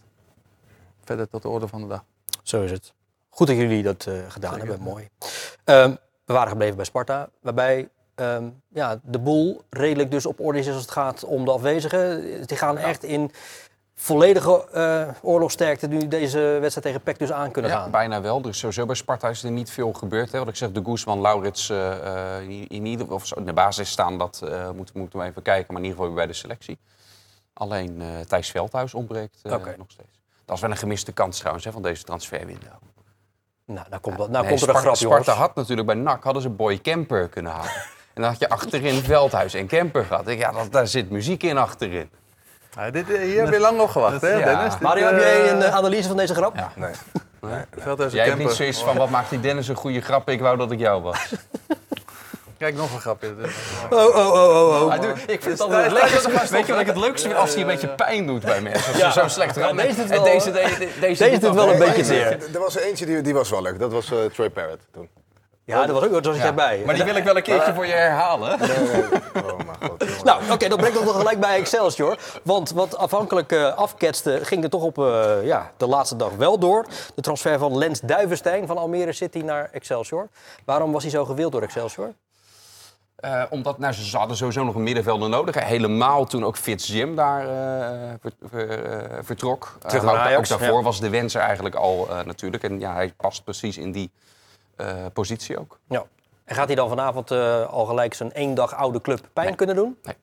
[1.04, 2.04] verder tot de orde van de dag.
[2.44, 2.94] Zo is het.
[3.30, 4.68] Goed dat jullie dat eh, gedaan Zeker.
[4.68, 5.10] hebben, mooi.
[5.64, 5.96] Ehm,
[6.26, 10.68] we waren gebleven bij Sparta, waarbij ehm, ja, de boel redelijk dus op orde is
[10.68, 12.22] als het gaat om de afwezigen.
[12.48, 13.32] Die gaan echt in
[14.00, 17.92] volledige eh oorlogsterkte nu deze wedstrijd tegen PEC dus aan kunnen Ja, gaan.
[17.92, 18.42] bijna wel.
[18.42, 20.32] Dus sowieso bij Sparta is er niet veel gebeurd.
[20.32, 20.40] Hè.
[20.40, 23.90] Wat ik zeg, de Guzman, Laurits eh, eh, in, in ieder of in de basis
[23.90, 25.74] staan, dat eh, moeten, moeten we even kijken.
[25.74, 26.78] Maar in ieder geval bij de selectie.
[27.54, 30.20] Alleen Thijs Veldhuis ontbreekt nog steeds.
[30.46, 32.72] Dat is wel een gemiste kans trouwens hè, van deze transferwindow.
[33.66, 35.24] Nou, nou komt, dat, nou Nee, komt er een Sparta, grap, jongens.
[35.24, 37.72] Sparta had natuurlijk bij NAC hadden ze Boy Kemper kunnen halen.
[38.14, 40.28] En dan had je achterin Veldhuis en Kemper gehad.
[40.28, 42.10] Ik, Ja, dat, daar zit muziek in achterin.
[42.78, 44.46] Ja, dit, eh, hier heb je lang op gewacht, hè, Ja.
[44.46, 44.72] Dennis?
[44.74, 46.56] Dit, Mario, heb eh, jij een eh, analyse van deze grap?
[46.56, 46.72] Ja.
[46.76, 46.92] Nee.
[47.78, 50.30] Veldhuis en Jij hebt niet zoiets van, wat maakt die Dennis een goede grap?
[50.30, 51.34] Ik wou dat ik jou was.
[52.58, 53.34] Kijk, nog een grapje.
[53.90, 55.02] Oh, oh, oh, oh, oh.
[55.02, 56.32] Doet- ik vind het altijd het leukste.
[56.56, 57.40] Weet je wat ik het leukste vind?
[57.40, 58.92] Als hij een beetje pijn doet bij mensen.
[58.94, 59.12] Als Ja.
[59.12, 59.76] ze zo slecht Ja, gaan.
[59.76, 62.38] deze doet En wel, deze, eh, deze, deze, Deze doet dat wel een beetje zeer.
[62.54, 63.80] Er was er eentje die, die was wel leuk.
[63.80, 65.10] Dat was eh, Troy Parrott toen.
[65.68, 66.42] Ja, dat was ook, dat was Ja.
[66.44, 66.82] jij bij.
[66.86, 68.60] Maar die wil ik wel een keertje voor je herhalen.
[68.60, 69.04] Nee, nee.
[69.44, 70.06] Oh god.
[70.24, 72.18] Nou, oké, dat brengt ons nog gelijk bij Excelsior.
[72.44, 76.60] Want wat afhankelijk eh, afketste, ging er toch op eh, ja, de laatste dag wel
[76.60, 76.86] door.
[77.16, 80.28] De transfer van Lens Duivenstein van Almere City naar Excelsior.
[80.66, 82.14] Waarom was hij zo gewild door Excelsior?
[83.16, 85.64] Eh, omdat nou, ze hadden sowieso nog een middenvelder nodig.
[85.64, 89.78] Helemaal toen ook Fitz Jim daar eh, ver- ver- eh, vertrok.
[89.88, 90.84] Terug naar ook, Ajax, ook daarvoor ja.
[90.84, 92.64] was de wens er eigenlijk al eh, natuurlijk.
[92.64, 94.12] En ja, hij past precies in die
[94.78, 95.80] eh, positie ook.
[95.88, 96.06] Ja.
[96.46, 99.56] En gaat hij dan vanavond eh, al gelijk zijn één dag oude club pijn Nee.
[99.56, 99.98] kunnen doen?
[100.04, 100.16] Nee,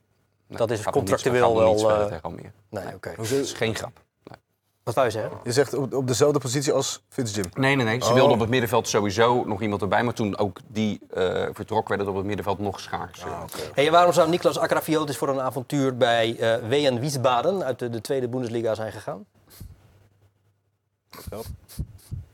[0.48, 2.50] Dat is gaat niet- contractueel niet wel, spelen eh, tegen Almere.
[2.68, 3.12] Nee, oké.
[3.16, 4.00] Dat is geen grap.
[4.24, 4.38] Nee.
[4.82, 5.38] Wat wou je zeggen?
[5.44, 7.44] Je zegt op, op dezelfde positie als Fitzjim.
[7.54, 8.00] Nee, nee, nee.
[8.02, 8.14] Ze Oh.
[8.14, 10.02] wilden op het middenveld sowieso nog iemand erbij.
[10.02, 13.24] Maar toen ook die eh, vertrok, werd het op het middenveld nog schaars.
[13.24, 13.42] Ah,
[13.74, 17.90] Hey, en waarom zou Niklas Agrafiotis voor een avontuur bij eh WN Wiesbaden uit de,
[17.90, 19.24] de tweede Bundesliga zijn gegaan?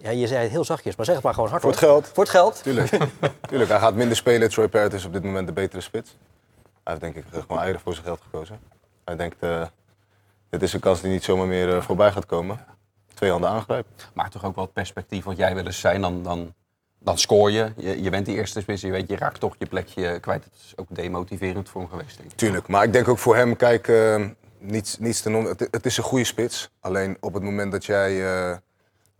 [0.02, 1.62] Ja, je zei het heel zachtjes, maar zeg het maar gewoon hard.
[1.62, 1.88] Voor het hoor.
[1.90, 2.06] geld.
[2.06, 2.62] Voor het geld?
[2.62, 2.88] Tuurlijk.
[3.48, 4.48] Tuurlijk, hij gaat minder spelen.
[4.50, 6.16] Troy Parrott is op dit moment de betere spits.
[6.84, 8.58] Hij heeft denk ik gewoon eieren voor zijn geld gekozen.
[9.04, 9.66] Hij denkt, eh,
[10.50, 12.58] dit is een kans die niet zomaar meer eh, voorbij gaat komen.
[13.14, 13.92] Twee handen aangrijpen.
[14.12, 16.00] Maar toch ook wel het perspectief wat jij wil eens zijn.
[16.00, 16.54] Dan, dan,
[16.98, 17.72] dan scoor je.
[17.76, 18.02] je.
[18.02, 18.82] Je bent die eerste spits.
[18.82, 20.44] Je weet, je raakt toch je plekje kwijt.
[20.44, 22.36] Het is ook demotiverend voor hem geweest, denk ik.
[22.36, 24.24] Tuurlijk, maar ik denk ook voor hem, kijk, eh,
[24.58, 26.70] niets, niets ten on- het, het is een goede spits.
[26.80, 28.20] Alleen op het moment dat jij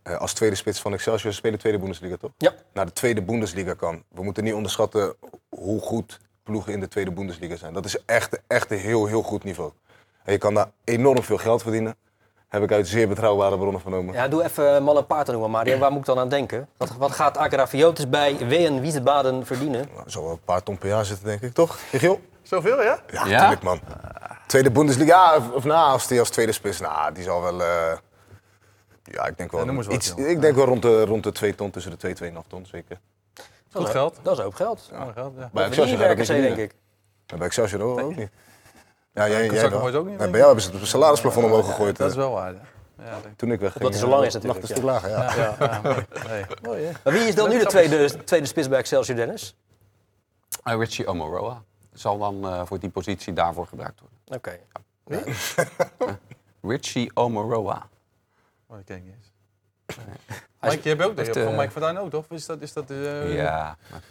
[0.03, 2.31] eh, eh, als tweede spits van Excelsior spelen tweede Bundesliga, toch?
[2.37, 2.53] Ja.
[2.73, 4.03] Naar de tweede Bundesliga kan.
[4.09, 5.15] We moeten niet onderschatten
[5.49, 7.73] hoe goed ploegen in de tweede Bundesliga zijn.
[7.73, 9.71] Dat is echt, echt een heel, heel goed niveau.
[10.23, 11.95] En je kan daar enorm veel geld verdienen.
[12.47, 14.13] Heb ik uit zeer betrouwbare bronnen vernomen.
[14.13, 15.77] Ja, doe even uh, mal en paard te noemen, Mario.
[15.77, 16.67] Waar moet ik dan aan denken?
[16.77, 19.87] Wat, wat gaat Agrafiotis bij WN Wiesbaden verdienen?
[19.95, 21.77] Nou, Zo wel een paar ton per jaar zitten, denk ik, toch?
[21.91, 22.21] Michiel?
[22.41, 22.99] Zoveel, ja?
[23.11, 23.39] Ja, Ja?
[23.39, 23.79] tuurlijk, man.
[24.47, 27.61] Tweede Bundesliga, of, of nou, als die als tweede spits, nou, die zal wel...
[27.61, 27.97] eh,
[29.03, 31.71] ja, ik denk wel, Ja, iets, ik denk wel rond de, rond de 2 ton,
[31.71, 32.99] tussen de 2 2,5 ton, zeker.
[33.71, 34.19] Dat is- geld.
[34.21, 34.87] Dat is hoop geld.
[34.91, 35.11] Ja.
[35.11, 35.49] geld, ja.
[35.53, 36.75] Bij Niet Excelsior het RKC, niet denk ik.
[37.25, 38.29] En bij Excelsior ook, ook niet.
[39.13, 41.97] Ja, jij, jij ook niet, Nee, bij jou hebben ze het salarisplafond omhoog gegooid.
[41.97, 42.61] Dat is eh, wel waar, ja.
[42.97, 43.37] ja ik.
[43.37, 43.83] Toen ik wegging.
[43.83, 45.35] Omdat hij zo eh, lang is lag natuurlijk, een stuk lager, ja.
[45.35, 46.05] Ja, ja, mooi.
[46.27, 46.45] Nee.
[46.61, 46.91] Mooi, hè?
[47.03, 49.55] Maar wie is dan nu de tweede, tweede spits bij Excelsior, Dennis?
[50.63, 54.17] Eh, Richie Omoroa zal dan eh, voor die positie daarvoor gebruikt worden.
[54.25, 54.59] Oké.
[56.71, 57.89] Richie Omoroa.
[58.71, 59.31] Oh, dat ken ik niet eens.
[60.61, 62.25] Mike, je hebt ook van eh, Mike Fortuyn ook, toch?
[62.29, 64.01] Is dat, is dat eh, ja, maar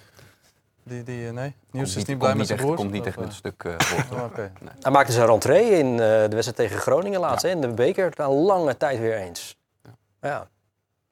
[0.83, 1.55] die, die, eh, nee?
[1.71, 2.77] Nieuws is niet, blij komt met zijn broers?
[2.77, 4.19] komt niet echt eh, het stuk eh, voor.
[4.19, 4.53] oh, Oké.
[4.81, 8.13] Hij maakte zijn rentree in eh, de wedstrijd tegen Groningen laatst, hè, in de beker.
[8.17, 9.57] Na lange tijd weer eens.
[10.21, 10.49] Ja.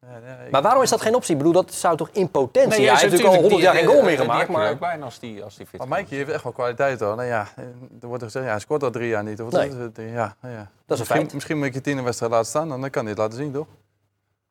[0.00, 1.32] Ja, ja, Maar waarom is dat geen optie?
[1.32, 2.68] Ik bedoel, dat zou toch in potentie...
[2.68, 4.70] Nee, hij juist, heeft natuurlijk al 100 jaar geen goal meer gemaakt, er maar...
[4.70, 7.16] ook bijna als die, als die fit Maar Mike heeft echt wel kwaliteit hoor.
[7.16, 7.64] Nou ja, eh,
[8.00, 9.42] er wordt er gezegd, ja, hij scoort al drie jaar niet.
[9.42, 9.68] Of Nee.
[9.68, 9.96] is het?
[9.96, 10.48] Ja, ja.
[10.48, 11.32] een misschien, feit.
[11.32, 13.66] Misschien moet ik je tien wedstrijd laten staan, dan kan hij het laten zien, toch?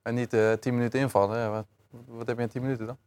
[0.02, 1.40] En niet eh tien minuten invallen.
[1.40, 1.66] Ja, wat,
[2.08, 2.98] wat heb je in tien minuten dan?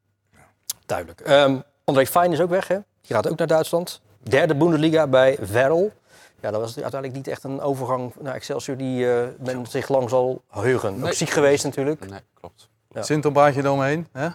[0.87, 1.21] Duidelijk.
[1.21, 2.79] Ehm André Fijn is ook weg, hè?
[3.01, 4.01] Die gaat ook naar Duitsland.
[4.23, 5.93] Derde Bundesliga bij Werl.
[6.41, 10.09] Ja, dat was uiteindelijk niet echt een overgang naar Excelsior die eh, men zich lang
[10.09, 11.05] zal heugen.
[11.05, 12.09] Ook ziek geweest natuurlijk.
[12.11, 12.69] Nee, klopt.
[12.91, 13.03] Ja.
[13.03, 14.29] Sintelbaantje eromheen, hè?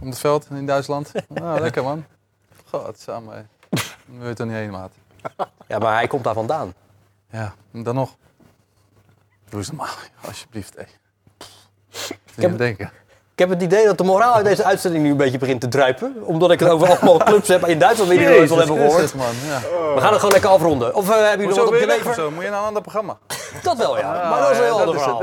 [0.00, 1.12] Om het veld in Duitsland.
[1.28, 2.04] Nou, lekker man.
[2.64, 3.48] God, samen.
[3.70, 4.92] Daar wil je toch niet heen, maat.
[5.66, 6.74] Ja, maar hij komt daar vandaan.
[7.30, 8.16] Ja, en dan nog.
[9.48, 9.94] Doe eens normaal,
[10.26, 10.74] alsjeblieft.
[10.76, 10.82] Hé.
[12.34, 12.58] heb- heb...
[12.58, 12.90] denken.
[13.38, 15.68] Ik heb het idee dat de moraal uit deze uitzending nu een beetje begint te
[15.68, 16.16] druipen.
[16.22, 18.92] Omdat ik het over allemaal clubs heb in Duitsland die jullie al hebben gehoord.
[18.92, 19.26] Christus, man.
[19.48, 19.60] Ja.
[19.94, 20.94] We gaan het gewoon lekker afronden.
[20.94, 22.30] Of eh, hebben jullie nog wat op je weg zo?
[22.30, 23.16] Moet je naar een ander programma?
[23.62, 24.12] Dat wel, ja.
[24.12, 25.22] Ah, maar dat is een ja, heel ander verhaal.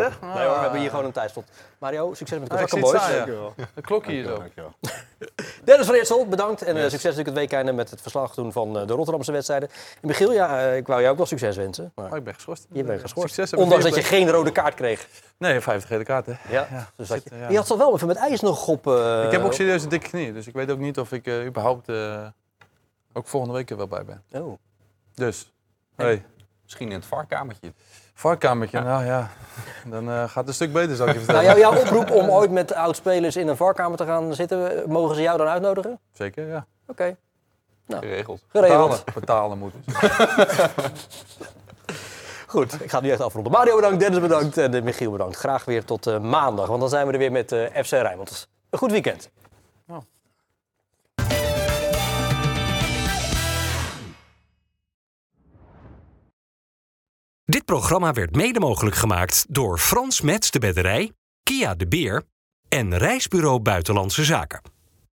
[0.76, 1.46] Hebben hier gewoon een tijdslot.
[1.80, 3.56] Mario, succes met de Ah, ik Kozakken Boys.
[3.58, 3.66] ja.
[3.76, 4.38] Een klokje hier zo.
[4.38, 4.74] Dankjewel.
[5.64, 6.62] Dennis van Eersel, bedankt.
[6.62, 9.70] En eh, succes natuurlijk het weekend met het verslag doen van eh, de Rotterdamse wedstrijden.
[10.02, 11.92] En Michiel, ja, eh, ik wou jou ook wel succes wensen.
[11.96, 12.68] Maar Oh, ik ben geschorst.
[12.72, 13.34] je bent geschorst.
[13.34, 15.08] Succes Ondanks dat je geen rode kaart kreeg.
[15.38, 16.40] Nee, 50 gele kaarten.
[16.50, 17.50] Ja, Ja, dus dat je, zit, ja.
[17.50, 18.88] je had toch wel even met ijs nog op...
[18.88, 21.28] eh, ik heb ook serieus een dikke knie, dus ik weet ook niet of ik
[21.28, 22.28] eh, überhaupt eh,
[23.14, 24.24] ook volgende week er wel bij ben.
[24.32, 24.58] Oh.
[25.14, 25.52] Dus,
[25.96, 26.26] hey,
[26.64, 27.74] Misschien in het varkamertje.
[28.16, 29.30] Varkamertje, nou ja,
[29.94, 31.60] dan eh, gaat het een stuk beter, zal ik je Nou, vertellen.
[31.60, 35.22] jouw, jouw oproep om ooit met oud-spelers in een varkamer te gaan zitten, mogen ze
[35.22, 36.00] jou dan uitnodigen?
[36.14, 36.66] Zeker, ja.
[36.88, 37.16] Oké,
[37.90, 38.44] Geregeld.
[38.48, 38.90] geregeld.
[39.06, 39.96] Betalen, betalen moet dus.
[42.48, 43.52] Goed, ik ga het nu echt afronden.
[43.52, 45.36] Mario bedankt, Dennis bedankt en eh, Michiel bedankt.
[45.36, 48.48] Graag weer tot eh, maandag, want dan zijn we er weer met eh, FC Rijnmond.
[48.70, 49.30] Een goed weekend.
[57.46, 61.12] Dit programma werd mede mogelijk gemaakt door Frans Mets de Bedderij,
[61.44, 62.24] Kia de Beer
[62.70, 64.75] en Reisbureau Buitenlandse Zaken.